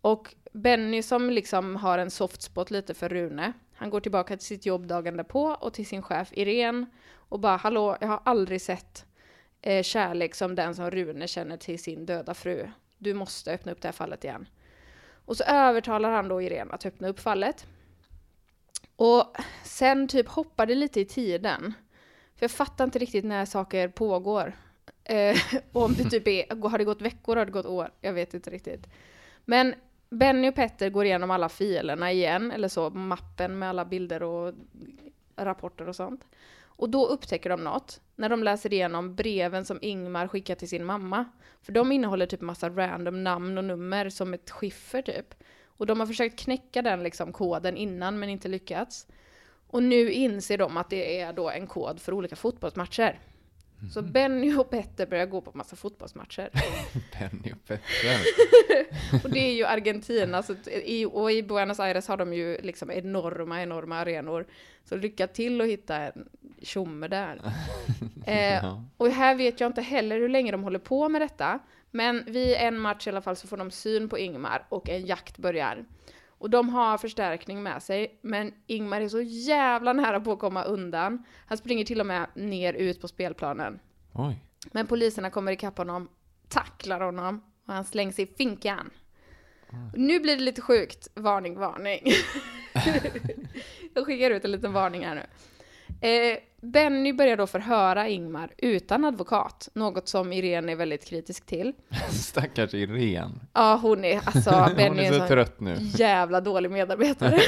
[0.00, 4.46] Och Benny som liksom har en soft spot lite för Rune, han går tillbaka till
[4.46, 8.62] sitt jobb dagen därpå och till sin chef Irene och bara hallå, jag har aldrig
[8.62, 9.06] sett
[9.66, 12.68] eh, kärlek som den som Rune känner till sin döda fru.
[12.98, 14.48] Du måste öppna upp det här fallet igen.
[15.24, 17.66] Och så övertalar han då Irene att öppna upp fallet.
[18.96, 21.74] Och sen typ hoppar det lite i tiden.
[22.34, 24.52] För jag fattar inte riktigt när saker pågår.
[25.04, 25.36] Eh,
[25.72, 27.90] och om det typ är, har det gått veckor, har det gått år?
[28.00, 28.86] Jag vet inte riktigt.
[29.44, 29.74] Men
[30.10, 34.54] Benny och Petter går igenom alla filerna igen, eller så, mappen med alla bilder och
[35.36, 36.24] rapporter och sånt.
[36.64, 40.84] Och då upptäcker de något, när de läser igenom breven som Ingmar skickar till sin
[40.84, 41.24] mamma.
[41.62, 45.34] För de innehåller typ massa random namn och nummer som ett skiffer typ.
[45.66, 49.06] Och de har försökt knäcka den liksom koden innan men inte lyckats.
[49.66, 53.20] Och nu inser de att det är då en kod för olika fotbollsmatcher.
[53.92, 56.50] Så Benny och Petter börjar gå på massa fotbollsmatcher.
[57.12, 58.20] Penny och Petter.
[59.24, 62.90] Och det är ju Argentina, så i, och i Buenos Aires har de ju liksom
[62.90, 64.46] enorma, enorma arenor.
[64.84, 66.28] Så lycka till att hitta en
[66.62, 67.40] tjomme där.
[68.26, 71.58] Eh, och här vet jag inte heller hur länge de håller på med detta.
[71.90, 75.06] Men vid en match i alla fall så får de syn på Ingmar och en
[75.06, 75.84] jakt börjar.
[76.38, 80.64] Och de har förstärkning med sig, men Ingmar är så jävla nära på att komma
[80.64, 81.24] undan.
[81.46, 83.78] Han springer till och med ner ut på spelplanen.
[84.12, 84.38] Oj.
[84.72, 86.08] Men poliserna kommer ikapp honom,
[86.48, 88.90] tacklar honom och han slängs i finkan.
[89.94, 91.08] Nu blir det lite sjukt.
[91.14, 92.00] Varning, varning.
[93.94, 95.26] Jag skickar ut en liten varning här nu.
[96.00, 101.72] Eh, Benny börjar då förhöra Ingmar utan advokat, något som Irene är väldigt kritisk till.
[102.10, 103.34] Stackars Irene.
[103.52, 105.76] Ja, hon är alltså, Hon Benny är så en trött nu.
[105.80, 107.38] jävla dålig medarbetare.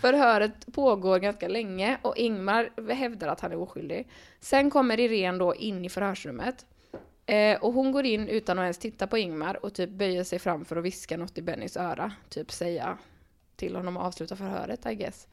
[0.00, 4.08] Förhöret pågår ganska länge och Ingmar hävdar att han är oskyldig.
[4.40, 6.66] Sen kommer Irene då in i förhörsrummet.
[7.26, 10.38] Eh, och hon går in utan att ens titta på Ingmar och typ böjer sig
[10.38, 12.12] fram för att viska något i Bennys öra.
[12.28, 12.98] Typ säga
[13.56, 15.26] till honom att avsluta förhöret, I guess.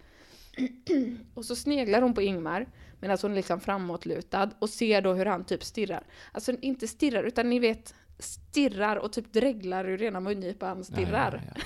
[1.33, 2.67] och så sneglar hon på Ingmar
[2.99, 6.03] medan hon är liksom framåtlutad och ser då hur han typ stirrar.
[6.31, 11.43] Alltså inte stirrar, utan ni vet stirrar och typ dreglar ur rena mungipan, stirrar.
[11.45, 11.61] Ja, ja,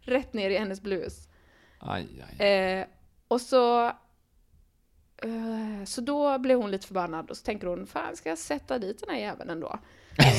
[0.12, 1.28] Rätt ner i hennes blus.
[1.80, 1.92] ja.
[1.92, 2.46] Aj, aj.
[2.46, 2.86] Eh,
[3.28, 3.86] och så...
[5.22, 8.78] Eh, så då blir hon lite förbannad och så tänker hon, fan ska jag sätta
[8.78, 9.78] dit den här jäveln ändå?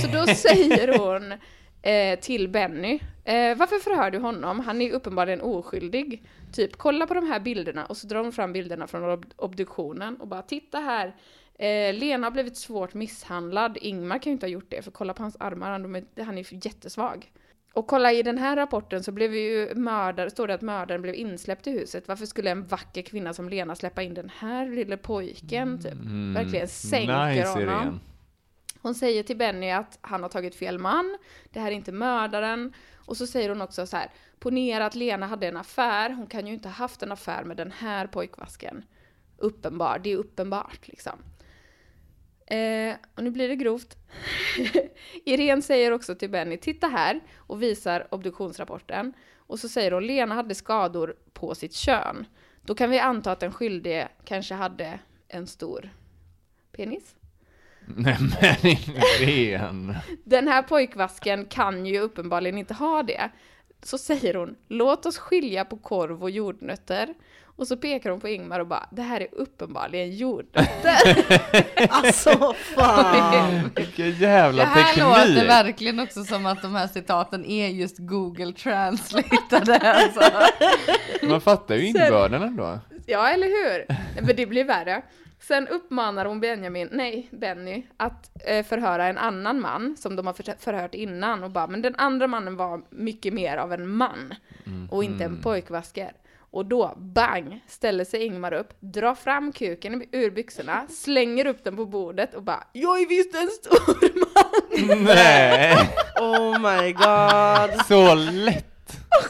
[0.02, 1.34] Så då säger hon
[1.82, 4.60] eh, till Benny, eh, varför förhör du honom?
[4.60, 6.24] Han är uppenbarligen oskyldig.
[6.54, 10.16] Typ, kolla på de här bilderna och så drar hon fram bilderna från ob- obduktionen
[10.18, 11.16] och bara, titta här.
[11.60, 13.78] Eh, Lena har blivit svårt misshandlad.
[13.82, 16.38] Ingmar kan ju inte ha gjort det, för kolla på hans armar, han, är, han
[16.38, 17.32] är jättesvag.
[17.74, 21.16] Och kolla i den här rapporten så blev ju mördare, står det att mördaren blev
[21.16, 22.08] insläppt i huset.
[22.08, 25.82] Varför skulle en vacker kvinna som Lena släppa in den här lille pojken?
[25.84, 25.94] Typ.
[26.36, 27.36] Verkligen sänker Mm.
[27.38, 28.00] nice, honom.
[28.82, 31.18] Hon säger till Benny att han har tagit fel man,
[31.52, 32.74] det här är inte mördaren.
[33.06, 36.48] Och så säger hon också så här, ponera att Lena hade en affär, hon kan
[36.48, 38.86] ju inte ha haft en affär med den här pojkvasken.
[39.38, 41.20] Uppenbar, det är uppenbart liksom.
[42.46, 43.98] Eh, och nu blir det grovt.
[45.26, 49.14] Irene säger också till Benny, titta här, och visar obduktionsrapporten.
[49.36, 52.26] Och så säger hon, Lena hade skador på sitt kön.
[52.62, 55.90] Då kan vi anta att den skyldige kanske hade en stor
[56.72, 57.16] penis.
[57.98, 58.18] Nej
[59.20, 60.02] men Irene.
[60.24, 63.30] Den här pojkvasken kan ju uppenbarligen inte ha det.
[63.84, 67.14] Så säger hon, låt oss skilja på korv och jordnötter.
[67.56, 70.98] Och så pekar hon på Ingmar och bara, det här är uppenbarligen jordnötter.
[71.90, 73.70] Alltså fan!
[73.76, 75.50] Vilken jävla Det här låter teknik.
[75.50, 79.78] verkligen också som att de här citaten är just Google translateade.
[79.94, 80.22] Alltså.
[81.24, 82.80] Man fattar ju innebörden ändå.
[83.06, 83.86] ja, eller hur?
[84.22, 85.02] Men det blir värre.
[85.42, 90.34] Sen uppmanar hon Benjamin, nej, Benny, att eh, förhöra en annan man som de har
[90.34, 94.34] för- förhört innan och bara, men den andra mannen var mycket mer av en man
[94.92, 96.12] och inte en pojkvasker.
[96.54, 101.76] Och då, bang, ställer sig Ingmar upp, drar fram kuken ur byxorna, slänger upp den
[101.76, 105.04] på bordet och bara Jag är visst en stor man!
[105.06, 105.76] Nej,
[106.20, 107.86] Oh my god!
[107.86, 108.68] så lätt.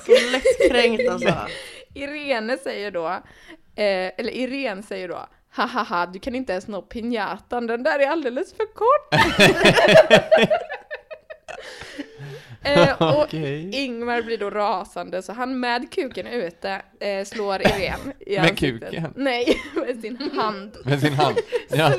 [0.05, 1.35] Så lättkränkt alltså.
[1.93, 3.07] Irene säger då,
[3.75, 8.07] eh, eller Irene säger då Hahaha, du kan inte ens nå pinjatan, den där är
[8.07, 9.13] alldeles för kort!
[12.63, 13.69] eh, och Okej.
[13.75, 18.89] Ingmar blir då rasande, så han med kuken ute eh, slår Irene i Med ansiktet.
[18.91, 19.13] kuken?
[19.15, 20.77] Nej, med sin hand.
[20.85, 21.37] Med sin hand.
[21.69, 21.89] Ja.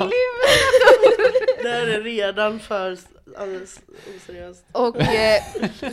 [1.63, 2.97] Det här är redan för
[3.37, 3.79] alldeles
[4.17, 4.65] oseriöst.
[4.71, 5.41] Och eh,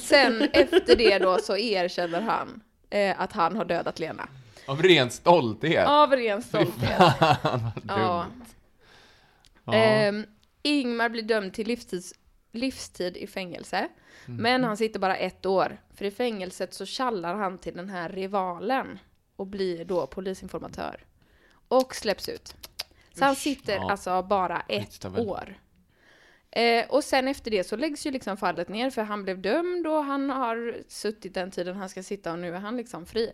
[0.02, 4.28] sen efter det då så erkänner han eh, att han har dödat Lena.
[4.70, 5.88] Av ren stolthet.
[5.88, 6.98] Av ren stolthet.
[6.98, 8.26] Fan vad Ja.
[9.64, 9.74] Ja.
[9.74, 10.26] Ehm,
[10.62, 12.14] Ingmar blir dömd till livstids,
[12.52, 13.88] livstid i fängelse.
[14.26, 15.80] Men han sitter bara ett år.
[15.94, 18.98] För i fängelset så kallar han till den här rivalen.
[19.36, 21.04] Och blir då polisinformatör.
[21.68, 22.54] Och släpps ut.
[23.14, 23.90] Så han sitter ja.
[23.90, 25.58] alltså bara ett år.
[26.50, 29.86] Eh, och sen efter det så läggs ju liksom fallet ner för han blev dömd
[29.86, 33.32] och han har suttit den tiden han ska sitta och nu är han liksom fri.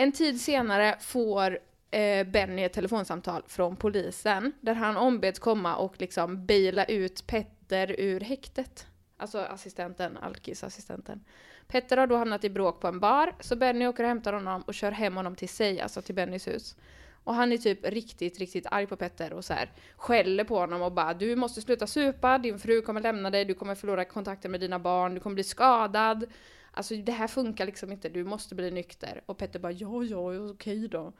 [0.00, 1.58] En tid senare får
[1.90, 7.94] eh, Benny ett telefonsamtal från polisen där han ombeds komma och liksom baila ut Petter
[7.98, 8.86] ur häktet.
[9.16, 11.24] Alltså assistenten, Alkis-assistenten.
[11.66, 14.62] Petter har då hamnat i bråk på en bar, så Benny åker och hämtar honom
[14.62, 16.76] och kör hem honom till sig, alltså till Bennys hus.
[17.24, 20.82] Och han är typ riktigt, riktigt arg på Petter och så här skäller på honom
[20.82, 24.50] och bara du måste sluta supa, din fru kommer lämna dig, du kommer förlora kontakten
[24.50, 26.26] med dina barn, du kommer bli skadad.
[26.70, 29.22] Alltså det här funkar liksom inte, du måste bli nykter.
[29.26, 31.12] Och Petter bara ja, ja, okej då.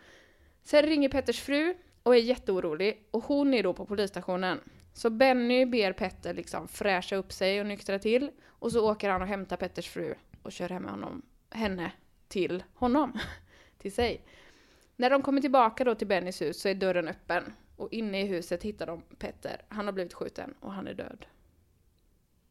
[0.62, 4.60] Sen ringer Petters fru och är jätteorolig och hon är då på polisstationen.
[4.92, 9.22] Så Benny ber Petter liksom fräscha upp sig och nyktra till och så åker han
[9.22, 11.92] och hämtar Petters fru och kör hem honom, henne
[12.28, 13.18] till honom,
[13.78, 14.24] till sig.
[14.96, 18.26] När de kommer tillbaka då till Bennys hus så är dörren öppen och inne i
[18.26, 19.62] huset hittar de Petter.
[19.68, 21.26] Han har blivit skjuten och han är död.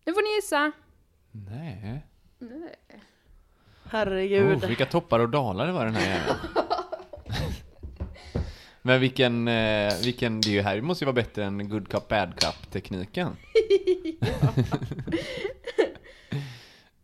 [0.05, 0.71] Nu får ni gissa!
[1.31, 2.05] Nej.
[2.39, 2.75] Nej.
[3.83, 4.63] Herregud.
[4.63, 6.39] Oh, vilka toppar och dalar det var den här jäveln.
[8.81, 11.89] Men vilken, eh, vilken, det är ju här det måste ju vara bättre än good
[11.89, 13.35] cup bad cup tekniken.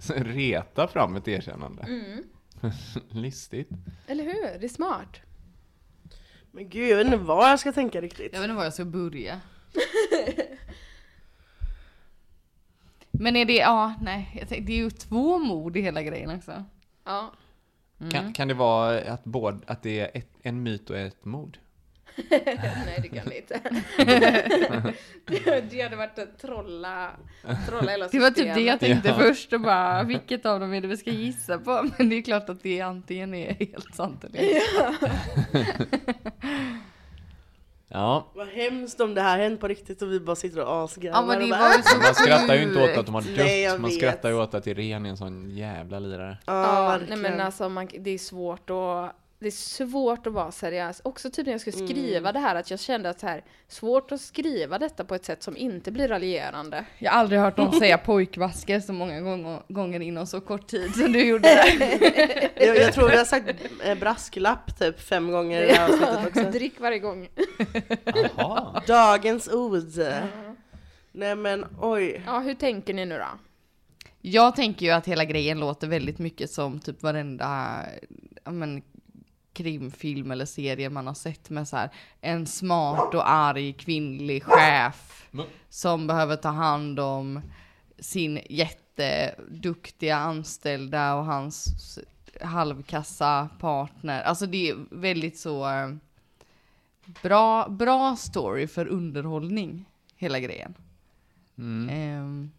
[0.15, 1.83] Reta fram ett erkännande.
[1.83, 2.23] Mm.
[3.09, 3.69] Listigt.
[4.07, 4.59] Eller hur?
[4.59, 5.19] Det är smart.
[6.51, 8.33] Men gud, jag vet inte vad jag ska tänka riktigt.
[8.33, 9.41] Jag vet inte var jag ska börja.
[13.19, 16.29] Men är det, ja, nej, jag tänkte, det är ju två mord i hela grejen
[16.29, 16.63] också.
[17.05, 17.31] Ja.
[18.11, 21.57] Kan, kan det vara att, båd, att det är ett, en myt och ett mord?
[22.29, 23.59] Nej, det kan det inte.
[25.71, 27.11] det, hade varit att trolla,
[27.67, 29.15] trolla hela Det var typ det jag tänkte Ja.
[29.15, 31.89] först och bara, vilket av dem är det vi ska gissa på?
[31.97, 34.61] Men det är klart att det antingen är helt sant eller inte.
[34.77, 34.93] Ja,
[37.89, 41.19] Vad hemskt om det här hänt på riktigt och vi bara sitter och asgarvar.
[41.19, 43.67] Ja men det var ju så man skrattar ju inte åt att de har Nej,
[43.67, 43.97] dött, man vet.
[43.99, 46.37] skrattar ju åt att Irene är en sån jävla lirare.
[46.45, 50.51] Ja, Ja, nej men alltså man, det är svårt att det är svårt att vara
[50.51, 51.01] seriös.
[51.03, 54.11] Också typ när jag skulle skriva det här att jag kände att så här, svårt
[54.11, 56.85] att skriva detta på ett sätt som inte blir raljerande.
[56.99, 60.95] Jag har aldrig hört någon säga pojkvasker så många gånger, gånger inom så kort tid
[60.95, 62.67] som du gjorde där.
[62.67, 63.49] jag, jag tror vi har sagt
[63.83, 66.51] eh, brasklapp typ fem gånger i det här avsnittet också.
[66.51, 67.29] Drick varje gång.
[68.87, 69.83] Dagens ord.
[71.11, 72.23] Nej men oj.
[72.25, 73.39] Ja, hur tänker ni nu då?
[74.21, 77.79] Jag tänker ju att hela grejen låter väldigt mycket som typ varenda
[78.45, 78.81] ja, men,
[79.55, 81.89] krimfilm eller serie man har sett med så här
[82.21, 85.27] en smart och arg kvinnlig chef
[85.69, 87.41] som behöver ta hand om
[87.99, 91.99] sin jätteduktiga anställda och hans
[92.41, 94.23] halvkassa partner.
[94.23, 95.89] Alltså det är väldigt så eh,
[97.21, 100.73] bra, bra story för underhållning, hela grejen.
[101.57, 101.89] Mm.
[101.89, 102.51] Ehm,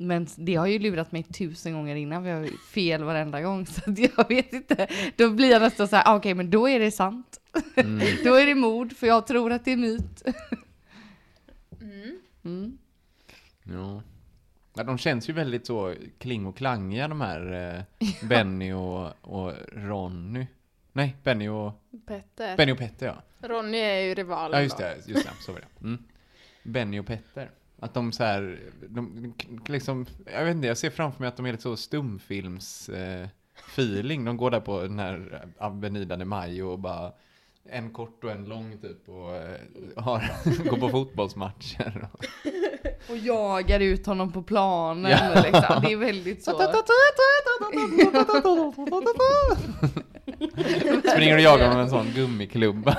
[0.00, 3.66] men det har ju lurat mig tusen gånger innan, vi har ju fel varenda gång.
[3.66, 4.88] Så jag vet inte.
[5.16, 7.40] Då blir jag nästan så här, ah, okej men då är det sant.
[7.76, 8.06] Mm.
[8.24, 10.22] då är det mord, för jag tror att det är myt.
[12.44, 12.78] Mm.
[13.62, 14.02] Ja.
[14.74, 19.52] Ja, de känns ju väldigt så kling och klangiga de här eh, Benny och, och
[19.72, 20.46] Ronny.
[20.92, 21.72] Nej, Benny och,
[22.06, 22.56] Petter.
[22.56, 23.48] Benny och Petter ja.
[23.48, 25.86] Ronny är ju rivalen Ja just det, just det, så var det.
[25.86, 26.04] Mm.
[26.62, 27.50] Benny och Petter.
[27.80, 29.34] Att de så här, de
[29.66, 33.28] liksom, jag vet inte, jag ser framför mig att de är lite så stumfilms eh,
[33.72, 34.24] feeling.
[34.24, 37.12] De går där på den här Avenida de Mayo och bara
[37.70, 39.56] en kort och en lång typ och eh,
[39.96, 40.32] har,
[40.70, 42.08] går på fotbollsmatcher.
[42.12, 42.24] Och,
[43.10, 45.10] Och jagar ut honom på planen.
[45.10, 45.42] Ja.
[45.42, 45.82] Liksom.
[45.82, 46.50] Det är väldigt så.
[51.12, 52.92] springer och jagar med en sån gummiklubba.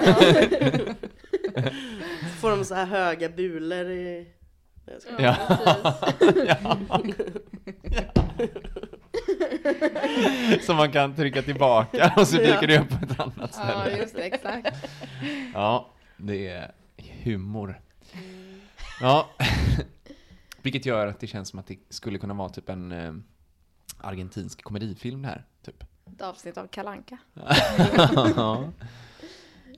[2.42, 4.28] Får de så här höga bulor i...
[4.86, 5.38] Jag skojar.
[6.48, 6.78] Ja.
[10.62, 13.48] Som man kan trycka tillbaka och så dyker det upp på ett annat Ja,
[13.82, 13.98] ställe.
[13.98, 14.68] just det, exakt.
[15.54, 16.72] Ja, det är
[17.24, 17.82] humor.
[19.02, 19.30] Ja,
[20.62, 23.14] vilket gör att det känns som att det skulle kunna vara typ en eh,
[24.02, 25.46] argentinsk komedifilm det här.
[25.66, 25.84] Typ.
[26.16, 27.18] Ett avsnitt av Kalanka.
[28.36, 28.64] Ja.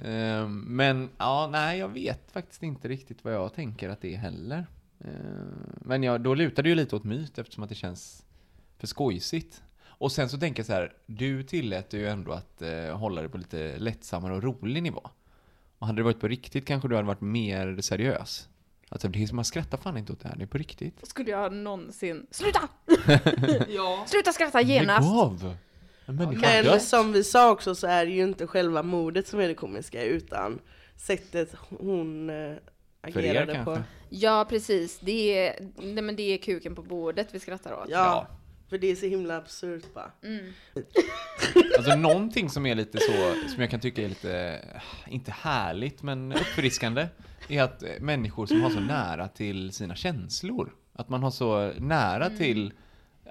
[0.05, 4.17] Ehm, Men ja, nej, jag vet faktiskt inte riktigt vad jag tänker att det är
[4.17, 4.65] heller.
[5.03, 8.25] Ehm, Men jag, då lutar det ju lite åt myt eftersom att det känns
[8.77, 9.63] för skojsigt.
[9.85, 13.29] Och sen så tänker jag så här, du tillät ju ändå att eh, hålla det
[13.29, 15.09] på lite lättsammare och rolig nivå.
[15.79, 18.49] Och hade det varit på riktigt kanske du hade varit mer seriös.
[18.89, 21.07] Alltså det är som man skrattar fan inte åt det här, det är på riktigt.
[21.07, 22.27] Skulle jag någonsin...
[22.31, 22.59] Sluta!
[23.69, 24.05] Ja.
[24.07, 25.07] Sluta skratta genast!
[25.07, 25.55] Lägg av!
[26.07, 29.53] Men som vi sa också så är det ju inte själva mordet som är det
[29.53, 30.59] komiska utan
[30.95, 32.29] sättet hon
[33.11, 33.77] För er agerade på.
[34.09, 34.99] Ja, precis.
[34.99, 37.89] Det är, nej, men det är kuken på bordet vi skrattar åt.
[37.89, 38.27] Ja,
[38.69, 40.11] För det är så himla absurt bara.
[41.77, 44.59] Alltså någonting som är lite så, som jag kan tycka är lite,
[45.07, 47.07] inte härligt, men uppfriskande,
[47.47, 51.71] är att eh, människor som har så nära till sina känslor, att man har så
[51.77, 52.73] nära till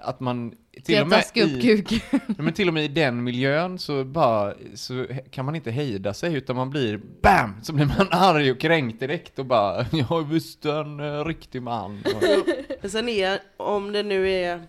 [0.01, 1.83] att man till och, med i,
[2.37, 6.33] men till och med i den miljön så bara så kan man inte hejda sig
[6.33, 7.55] utan man blir BAM!
[7.63, 11.61] Så blir man arg och kränkt direkt och bara Jag är visst en uh, riktig
[11.61, 12.03] man.
[12.83, 14.61] Och, sen är, om det nu är,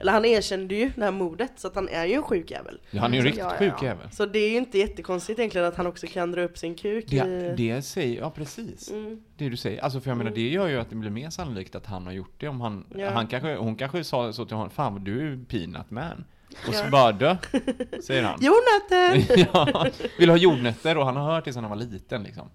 [0.00, 2.80] eller han erkände ju det här mordet, så att han är ju en sjuk jävel.
[2.90, 3.84] ja, han är ju en riktigt Ja, ja, sjuk ja.
[3.86, 4.08] jävel.
[4.12, 7.04] Så det är ju inte jättekonstigt egentligen att han också kan dra upp sin kuk
[7.08, 7.54] Det, i...
[7.56, 8.90] det säger, ja precis.
[8.90, 9.20] Mm.
[9.36, 9.80] Det du säger.
[9.82, 12.12] Alltså för jag menar det gör ju att det blir mer sannolikt att han har
[12.12, 13.10] gjort det om han, Ja.
[13.10, 16.24] han kanske, hon kanske sa så till honom, fan du är peanut man.
[16.68, 17.36] Och så bara dö,
[18.02, 18.38] säger han.
[18.40, 19.46] Jonathan!
[19.52, 19.86] ja,
[20.18, 22.50] vill ha jordnötter och han har hört det sedan han var liten liksom.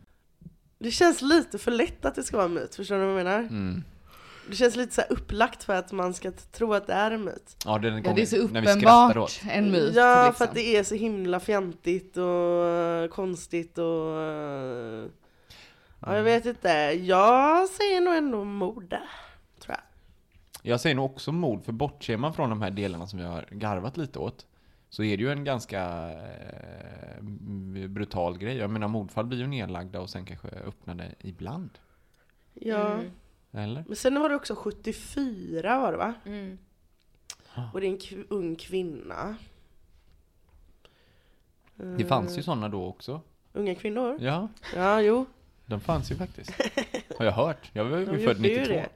[0.79, 3.25] Det känns lite för lätt att det ska vara en myt, förstår du vad jag
[3.25, 3.39] menar?
[3.39, 3.83] Mm.
[4.49, 7.23] Det känns lite så här upplagt för att man ska tro att det är en
[7.23, 7.55] myt.
[7.65, 9.95] Ja, den Ja, det är så uppenbart en myt.
[9.95, 10.33] Ja, liksom.
[10.37, 13.85] för att det är så himla fjantigt och konstigt och...
[16.01, 16.69] Ja, jag vet inte.
[17.01, 19.09] Jag säger nog ändå mord där,
[19.59, 19.83] tror jag.
[20.61, 23.45] Jag säger nog också mord, för bortser man från de här delarna som vi har
[23.51, 24.45] garvat lite åt
[24.89, 27.21] så är det ju en ganska eh,
[27.89, 28.57] brutal grej.
[28.57, 31.69] Jag menar mordfall blir ju nedlagda och sen kanske öppnade ibland.
[32.53, 32.93] Ja.
[32.93, 33.11] Mm.
[33.51, 33.83] Eller?
[33.87, 36.13] Men sen var det också 74 var det va?
[36.25, 36.57] Mm.
[37.73, 39.35] Och det är en kv- ung kvinna.
[41.97, 43.21] Det fanns ju sådana då också.
[43.53, 44.17] Unga kvinnor?
[44.21, 45.25] Ja, Ja, jo.
[45.65, 46.51] de fanns ju faktiskt.
[47.17, 47.69] Har jag hört.
[47.73, 48.73] Jag var De ju född gjorde ju 92.
[48.73, 48.89] det.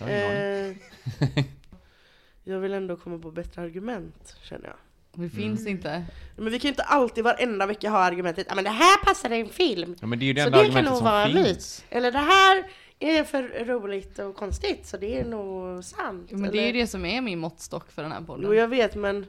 [0.00, 0.68] Jag.
[0.70, 1.44] Eh,
[2.44, 4.76] jag vill ändå komma på bättre argument, känner jag.
[5.22, 5.72] Det finns Mm.
[5.72, 6.04] inte.
[6.36, 9.30] Men vi kan ju inte alltid varenda vecka ha argumentet ja men det här passar
[9.32, 9.96] i en film.
[10.00, 11.84] Ja, men det är ju det Så enda det kan argumentet nog som vara finns.
[11.90, 12.64] Eller det här
[13.00, 16.30] är för roligt och konstigt så det är nog sant.
[16.30, 18.56] Men det är ju det som är min måttstock för den här Jo podden.
[18.56, 19.26] jag vet men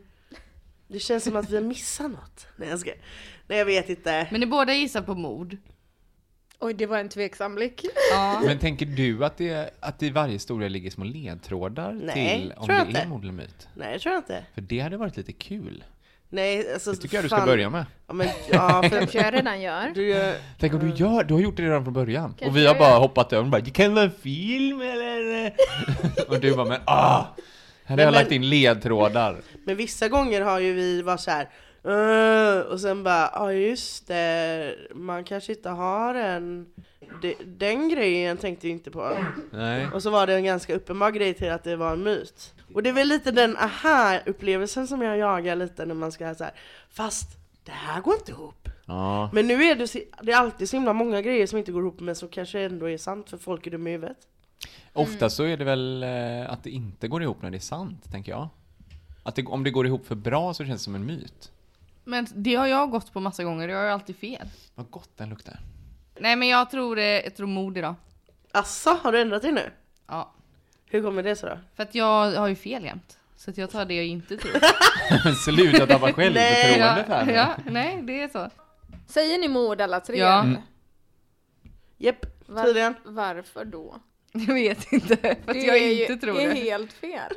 [0.88, 2.48] det känns som att vi har missat något.
[2.56, 2.92] Nej jag ska...
[3.48, 4.28] Nej jag vet inte.
[4.32, 5.58] Men ni båda gissar på mord.
[6.60, 7.86] Oj, det var en tveksam blick.
[8.12, 8.42] Ja.
[8.46, 12.54] Men tänker du att det, att det i varje historia ligger små ledtrådar Nej, till
[12.58, 13.00] om det inte.
[13.02, 13.68] är mord eller myt?
[13.76, 14.46] Nej det tror jag inte.
[14.54, 15.84] För det hade varit lite kul.
[16.32, 17.86] Nej alltså Det tycker jag du ska fan- börja med.
[18.08, 18.90] Ja men ja för...
[19.00, 19.92] Kanske jag redan gör.
[19.96, 20.36] du gör...
[20.60, 22.30] Tänk om du gör, du har gjort det redan från början.
[22.30, 23.00] Kanske och vi har bara gör.
[23.00, 25.54] hoppat över och bara, det kan vara film eller?
[26.30, 27.24] och du bara, men ah!
[27.86, 29.36] Här har jag men- lagt in ledtrådar.
[29.66, 31.48] Men vissa gånger har ju vi varit så här.
[32.72, 36.66] Och sen bara, ja just det, man kanske inte har en...
[37.22, 39.18] Det, den grejen tänkte jag inte på.
[39.52, 39.88] Nej.
[39.94, 42.54] Och så var det en ganska uppenbar grej till att det var en myt.
[42.74, 46.44] Och det är väl lite den aha-upplevelsen som jag jagar lite när man ska så
[46.44, 46.54] här.
[46.90, 48.70] fast det här går inte ihop.
[48.86, 49.30] Ja.
[49.34, 52.00] Men nu är det, det är alltid så himla många grejer som inte går ihop
[52.00, 54.18] men som kanske ändå är sant för folk är dumma i huvudet.
[54.94, 58.12] Ofta så är det väl eh, att det inte går ihop när det är sant,
[58.12, 58.50] tänker jag.
[59.24, 61.52] Att det, om det går ihop för bra så känns det som en myt.
[62.04, 64.48] Men det har jag gått på massa gånger, jag har ju alltid fel.
[64.76, 65.60] Vad gott den luktar.
[66.20, 67.96] Nej men jag tror, eh, jag tror mord idag.
[68.52, 69.72] Asså, har du ändrat dig nu?
[70.08, 70.34] Ja.
[70.86, 71.60] Hur kommer det sig då?
[71.76, 73.18] För att jag har ju fel jämt.
[73.36, 75.34] Så att jag tar det jag inte tror.
[75.46, 77.32] Sluta tappa självförtroendet här nu.
[77.34, 78.50] ja, nej det är så.
[79.08, 80.18] Säger ni mord alla tre?
[80.18, 80.28] Ja.
[80.40, 80.50] eller?
[80.50, 80.62] Mm.
[81.98, 82.96] Jepp, Var- tydligen.
[83.04, 83.96] Varför då?
[84.32, 86.56] Jag vet inte, för att det jag är inte ju, tror är det.
[86.60, 87.34] helt fel.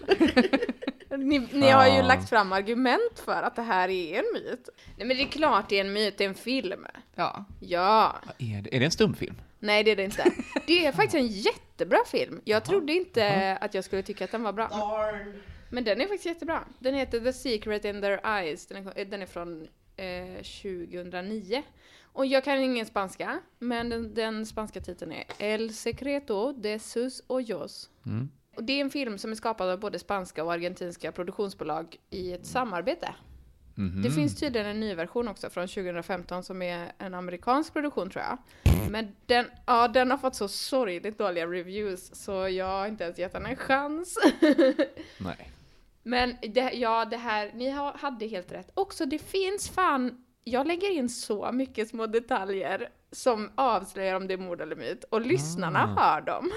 [1.16, 4.68] Ni ni har ju lagt fram argument för att det här är en myt.
[4.96, 6.86] Nej men det är klart det är en myt, det är en film.
[7.14, 7.44] Ja.
[7.60, 8.16] Ja.
[8.38, 9.34] Är det, är det en stumfilm?
[9.58, 10.32] Nej det är det inte.
[10.66, 12.40] Det är faktiskt en jättebra film.
[12.44, 14.70] Jag trodde inte att jag skulle tycka att den var bra.
[15.70, 16.64] Men den är faktiskt jättebra.
[16.78, 18.66] Den heter The Secret in Their Eyes.
[18.66, 21.62] Den är, den är från eh, 2009.
[22.02, 27.22] Och jag kan ingen spanska, men den, den spanska titeln är El Secreto de sus
[27.26, 27.90] ojos.
[28.06, 28.28] Mm.
[28.54, 32.32] Och det är en film som är skapad av både spanska och argentinska produktionsbolag i
[32.32, 33.14] ett samarbete.
[33.74, 34.02] Mhm.
[34.02, 38.24] Det finns tydligen en ny version också från 2015 som är en amerikansk produktion tror
[38.24, 38.38] jag.
[38.90, 43.18] Men den, ja, den har fått så sorgligt dåliga reviews så jag har inte ens
[43.18, 44.18] gett den en chans.
[45.18, 45.50] Nej.
[46.02, 48.70] Men det, ja, det här, ni hade helt rätt.
[48.74, 54.34] Också det finns fan, jag lägger in så mycket små detaljer som avslöjar om det
[54.34, 56.50] är mord eller myt och lyssnarna hör dem.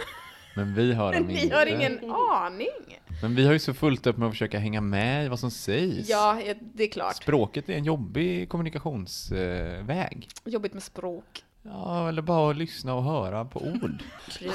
[0.56, 1.56] Men vi har dem Ni inte.
[1.56, 3.00] har ingen aning.
[3.22, 5.52] Men vi har ju så fullt upp med att försöka hänga med i vad som
[5.52, 6.10] sägs.
[6.10, 6.42] Ja,
[6.74, 7.16] det är klart.
[7.16, 10.30] Språket är en jobbig kommunikationsväg.
[10.46, 11.44] Jobbigt med språk.
[11.64, 14.04] Ja, eller bara att lyssna och höra på ord.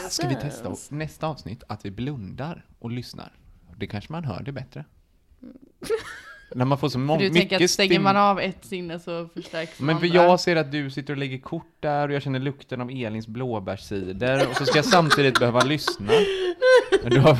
[0.09, 3.32] Ska vi testa nästa avsnitt att vi blundar och lyssnar?
[3.76, 4.84] Det kanske man hör det bättre.
[6.55, 8.98] När man får så må- För du tänker mycket att stänger man av ett sinne
[8.98, 10.22] så förstärks Men för andra.
[10.24, 13.26] jag ser att du sitter och lägger kort där och jag känner lukten av Elins
[13.26, 16.12] blåbärscider och så ska jag samtidigt behöva lyssna.
[17.03, 17.36] Men Du har,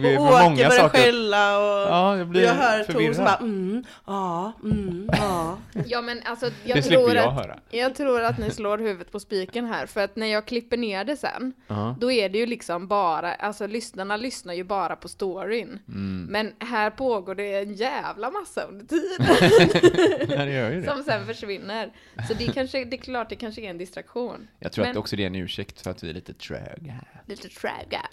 [0.00, 0.98] vi Och har Åke många börjar saker.
[1.02, 3.16] skälla och, Ja, jag blir jag hör Tor som förvirrad.
[3.24, 5.58] bara mm, ja, mm, ja.
[5.86, 7.58] Ja men alltså jag Det tror jag att, höra.
[7.70, 11.04] jag tror att ni slår huvudet på spiken här för att när jag klipper ner
[11.04, 11.96] det sen Ja.
[12.00, 15.78] då är det ju liksom bara, alltså lyssnarna lyssnar ju bara på storyn.
[15.88, 16.26] Mm.
[16.30, 19.16] Men här pågår det en jävla massa under tiden
[20.82, 20.84] det.
[20.94, 21.92] som sen försvinner.
[22.28, 24.48] Så det, är kanske, det är klart det kanske är en distraktion.
[24.58, 26.94] Jag tror Men- att också det är en ursäkt för att vi är lite tröga.
[27.26, 28.06] Lite tröga.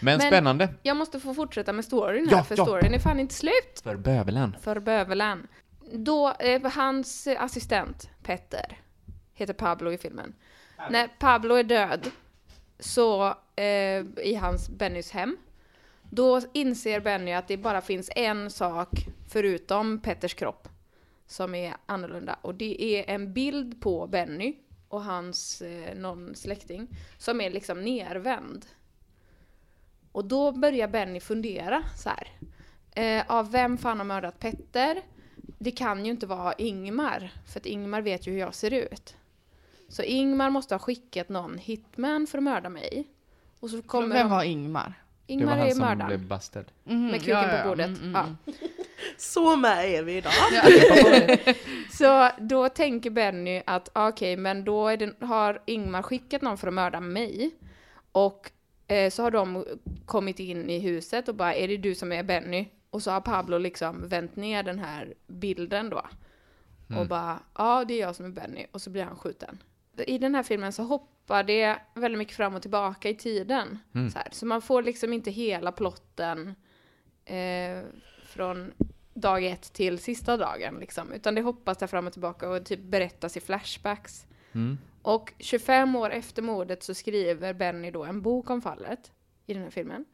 [0.00, 0.68] Men, Men- spännande.
[0.82, 2.64] Jag måste få fortsätta med storyn här Ja, för ja.
[2.64, 3.80] storyn är fan inte slut.
[3.82, 4.56] För bövelen.
[4.62, 5.46] för bövelen.
[5.92, 8.78] Då, eh, hans assistent Petter
[9.34, 10.34] heter Pablo i filmen.
[10.90, 12.10] När Pablo är död
[12.78, 13.64] så eh,
[14.24, 15.36] i hans Bennys hem
[16.02, 18.88] då inser Benny att det bara finns en sak
[19.30, 20.68] förutom Petters kropp
[21.26, 24.56] som är annorlunda och det är en bild på Benny
[24.88, 28.66] och hans eh, någon släkting som är liksom nervänd.
[30.12, 32.28] Och då börjar Benny fundera så här.
[32.94, 35.02] Eh, av vem fan har mördat Petter?
[35.58, 39.16] Det kan ju inte vara Ingmar, för att Ingmar vet ju hur jag ser ut.
[39.88, 43.08] Så Ingmar måste ha skickat någon hitman för att mörda mig.
[43.60, 44.94] Och så kommer Vem de- var Ingmar?
[45.30, 46.06] Det Ingmar var han är som mördaren.
[46.06, 46.64] blev busted.
[46.84, 47.86] Mhm, Med kuken ja, ja, på bordet.
[47.86, 48.20] mm, mm, ja.
[48.20, 48.36] mm.
[49.16, 50.32] Så med är vi idag.
[51.92, 56.58] Så då tänker Benny att ah, okej, men då är det, har Ingmar skickat någon
[56.58, 57.50] för att mörda mig.
[58.12, 58.50] Och
[58.86, 59.64] eh, så har de
[60.06, 62.68] kommit in i huset och bara, är det du som är Benny?
[62.90, 66.02] Och så har Pablo liksom vänt ner den här bilden då.
[66.98, 68.66] Och bara, ja det är jag som är Benny.
[68.72, 69.58] Och så blir han skjuten.
[70.06, 73.78] I den här filmen så hoppar det väldigt mycket fram och tillbaka i tiden.
[73.92, 74.28] Så, här.
[74.32, 76.54] så man får liksom inte hela plotten
[77.24, 77.82] eh,
[78.24, 78.72] från
[79.14, 81.12] dag ett till sista dagen liksom.
[81.12, 84.26] Utan det hoppas där fram och tillbaka och typ berättas i flashbacks.
[84.52, 84.78] Mm.
[85.02, 89.12] Och 25 år efter mordet så skriver Benny då en bok om fallet
[89.46, 90.04] i den här filmen.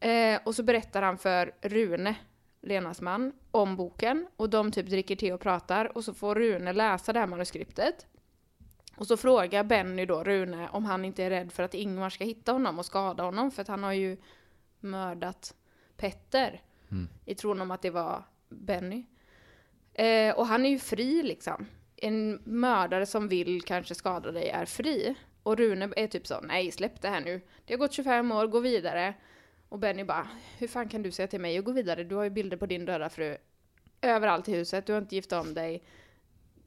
[0.00, 2.14] Eh, och så berättar han för Rune,
[2.62, 4.26] Lenas man, om boken.
[4.36, 8.06] Och de typ dricker te och pratar och så får Rune läsa det här manuskriptet.
[8.96, 12.24] Och så frågar Benny då Rune om han inte är rädd för att Ingmar ska
[12.24, 14.16] hitta honom och skada honom för att han har ju
[14.80, 15.54] mördat
[15.96, 16.62] Petter
[17.24, 19.04] i tron om att det var Benny.
[19.94, 21.66] Eh, och han är ju fri liksom.
[21.96, 25.14] En mördare som vill kanske skada dig är fri.
[25.42, 27.40] Och Rune är typ så, nej släpp det här nu.
[27.64, 29.14] Det har gått 25 år, gå vidare.
[29.68, 30.28] Och Benny bara,
[30.58, 32.04] hur fan kan du säga till mig att gå vidare?
[32.04, 33.36] Du har ju bilder på din döda fru
[34.04, 35.82] överallt i huset, du har inte gift om dig.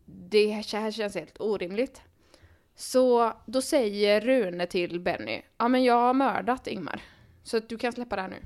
[0.05, 2.01] Det här känns helt orimligt.
[2.79, 7.01] Så då säger Rune till Benny, ja men jag har mördat Ingmar.
[7.43, 8.41] Så att du kan släppa det här nu.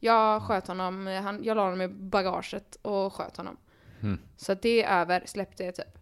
[0.00, 3.56] Jag sköt honom, han, jag la honom i bagaget och sköt honom.
[4.36, 5.98] Så att det är över, släpp det typ.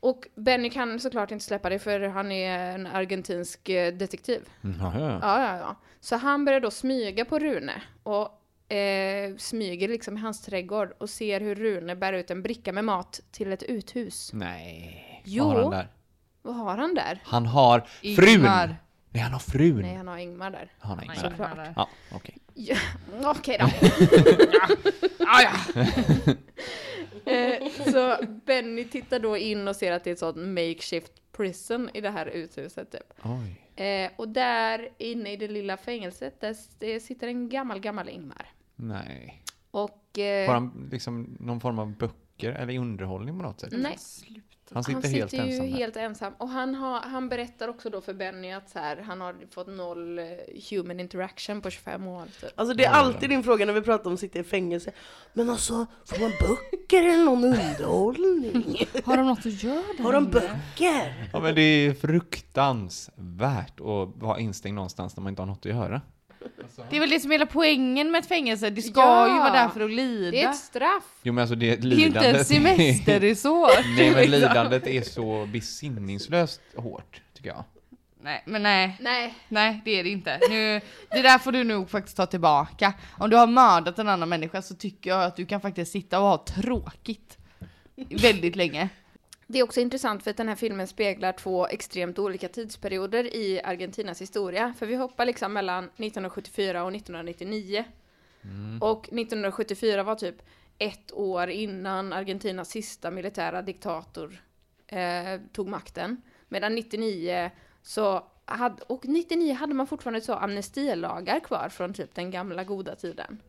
[0.00, 4.48] Och Benny kan såklart inte släppa det för han är en argentinsk eh, detektiv.
[4.64, 5.18] Mm, Ja, ja.
[5.22, 5.76] Ja, ja, ja.
[6.00, 11.10] Så han börjar då smyga på Rune och eh, smyger liksom i hans trädgård och
[11.10, 14.30] ser hur Rune bär ut en bricka med mat till ett uthus.
[14.32, 15.22] Nej.
[15.24, 15.72] Jo.
[16.46, 17.20] Vad har han där?
[17.24, 17.50] Han där?
[17.50, 17.80] Har
[18.16, 18.28] frun!
[18.28, 18.76] Ingmar.
[19.10, 19.80] Nej, han har frun.
[19.82, 20.72] Nej, han har Ingmar där.
[20.78, 21.14] Han har Ingmar.
[21.30, 21.58] Såklart.
[21.76, 22.38] Ja, okej.
[22.54, 22.76] Ja,
[23.30, 23.66] Okej då.
[25.26, 25.42] Ah,
[25.74, 25.84] ja.
[27.26, 31.90] Eh, så Benny tittar då in och ser att det är ett sånt makeshift prison
[31.94, 33.12] i det här uthuset typ.
[33.22, 33.84] Oj.
[33.86, 38.46] Eh, och där inne i det lilla fängelset, där sitter en gammal, gammal Ingmar.
[38.76, 39.42] Nej.
[39.70, 40.18] Och...
[40.18, 43.72] Eh, Har han liksom någon form av böcker eller underhållning på något sätt?
[43.72, 43.96] nej,
[44.74, 46.32] Han sitter, han helt sitter ju ensam helt ensam.
[46.38, 49.66] Och han, har, han berättar också då för Benny att så här, han har fått
[49.66, 50.24] noll eh,
[50.70, 52.24] human interaction på 25 år.
[52.40, 52.50] Typ.
[52.54, 54.92] Alltså det är alltid din fråga när vi pratar om att sitta i fängelse.
[55.32, 58.86] Men alltså, får man böcker eller någon underhållning?
[59.04, 61.30] Har de något att göra där Har de böcker?
[61.32, 65.72] Ja men det är fruktansvärt att vara instängd någonstans när man inte har något att
[65.72, 66.00] göra.
[66.90, 68.70] Det är väl det som är hela poängen med ett fängelse.
[68.70, 69.28] Det ska Ja.
[69.28, 70.30] ju vara där för att lida.
[70.30, 71.02] Det är ett straff.
[71.22, 73.70] Jo men alltså det Det är inte en lidandet semesterresort.
[73.96, 77.64] Nej men lidandet är så besinningslöst hårt, tycker jag.
[78.22, 78.96] Nej, men nej.
[79.00, 80.38] Nej, Nej, det är det inte.
[80.50, 80.80] Nu,
[81.10, 82.92] det där får du nog faktiskt ta tillbaka.
[83.18, 86.20] Om du har mördat en annan människa så tycker jag att du kan faktiskt sitta
[86.20, 87.38] och ha tråkigt
[88.10, 88.88] väldigt länge.
[89.46, 93.60] Det är också intressant för att den här filmen speglar två extremt olika tidsperioder i
[93.64, 94.74] Argentinas historia.
[94.78, 97.84] För vi hoppar liksom mellan 1974 och 1999.
[98.80, 100.42] Och 1974 var typ
[100.78, 104.42] ett år innan Argentinas sista militära diktator
[104.86, 106.22] eh, tog makten.
[106.48, 107.50] Medan 99
[107.82, 112.96] så hade, och 99 hade man fortfarande så amnestilagar kvar från typ den gamla goda
[112.96, 113.42] tiden.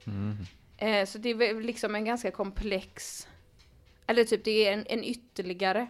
[0.78, 3.28] Eh, så det är liksom en ganska komplex
[4.08, 5.88] eller typ det är en, en ytterligare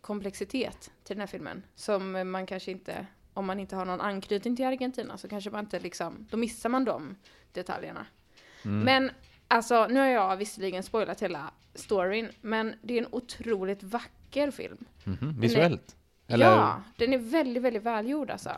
[0.00, 4.56] komplexitet till den här filmen som man kanske inte om man inte har någon anknytning
[4.56, 7.16] till Argentina så kanske man inte liksom, då missar man de
[7.52, 8.06] detaljerna.
[8.84, 9.10] Men
[9.48, 14.84] alltså, nu har jag visserligen spoilat hela storyn, men det är en otroligt vacker film.
[15.04, 15.96] Mhm, Visuellt?
[16.26, 16.46] Eller?
[16.46, 18.50] Ja, den är väldigt, väldigt välgjord alltså.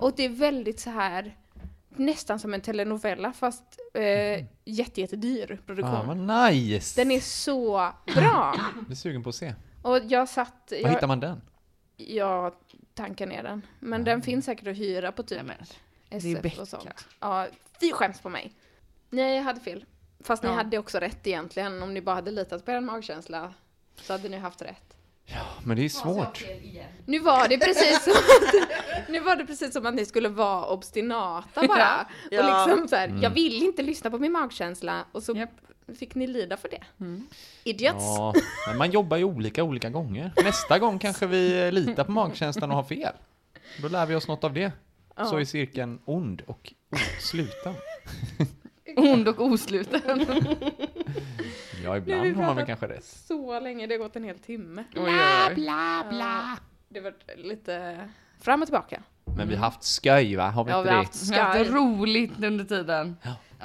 [0.00, 1.36] Och det är väldigt så här,
[1.98, 3.62] nästan som en telenovella fast
[3.94, 4.02] eh,
[4.64, 5.94] jätte, jättedyr produktion.
[5.94, 6.16] Ah, vad
[6.52, 7.00] nice!
[7.00, 8.54] Den är så bra!
[8.82, 9.54] Jag är sugen på att se.
[9.82, 11.40] Och jag satt, Var jag, hittar man den?
[11.96, 12.52] jag
[12.94, 13.66] tankar ner den.
[13.80, 15.56] Men den finns säkert att hyra på typ Nej,
[16.10, 17.06] SF och sånt.
[17.20, 17.46] Ja,
[17.80, 18.52] fy skäms på mig.
[19.10, 19.84] Nej, jag hade fel.
[20.20, 20.54] Fast ni Ja.
[20.54, 21.82] hade också rätt egentligen.
[21.82, 23.54] Om ni bara hade litat på er magkänsla
[24.02, 24.87] så hade ni haft rätt.
[25.64, 26.44] Men det är svårt.
[27.06, 30.66] Nu var det precis som att, nu var det precis som att ni skulle vara
[30.66, 32.06] obstinata bara.
[32.30, 32.64] Ja.
[32.64, 33.22] Och liksom så här, Mm.
[33.22, 35.50] jag vill inte lyssna på min magkänsla och så Japp.
[35.98, 36.82] fick ni lida för det.
[37.64, 38.04] Idiots.
[38.04, 38.34] Ja,
[38.68, 40.32] men man jobbar ju olika olika gånger.
[40.44, 43.12] Nästa gång kanske vi litar på magkänslan och har fel.
[43.82, 44.72] Då lär vi oss något av det.
[45.30, 46.72] Så är cirkeln ond och
[47.18, 47.74] osluten.
[48.96, 50.26] Ond och osluten.
[51.82, 53.04] Ja, Nu har ibland man väl kanske rätt.
[53.04, 54.84] Så länge, det har gått en hel timme.
[54.96, 55.12] Oj, oj,
[55.56, 55.64] oj.
[55.64, 56.56] Ja,
[56.88, 57.96] det var lite
[58.40, 59.02] fram och tillbaka.
[59.36, 60.48] Men vi har haft skoj va?
[60.50, 61.06] Har vi Ja, inte vi har det?
[61.06, 63.16] haft Vi har haft roligt under tiden.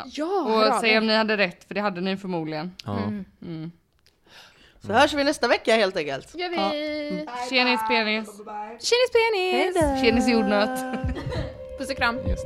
[0.05, 2.72] Ja, Och hör av säg om ni hade rätt, för det hade ni förmodligen.
[2.86, 2.97] Ja.
[4.80, 6.36] Så hörs vi nästa vecka helt enkelt.
[6.36, 7.26] gör vi.
[7.49, 8.30] Tjenis penis.
[8.80, 10.01] Tjenis penis!
[10.01, 10.80] Tjenis jordnöt.
[11.80, 12.18] Puss och kram.
[12.28, 12.45] Just.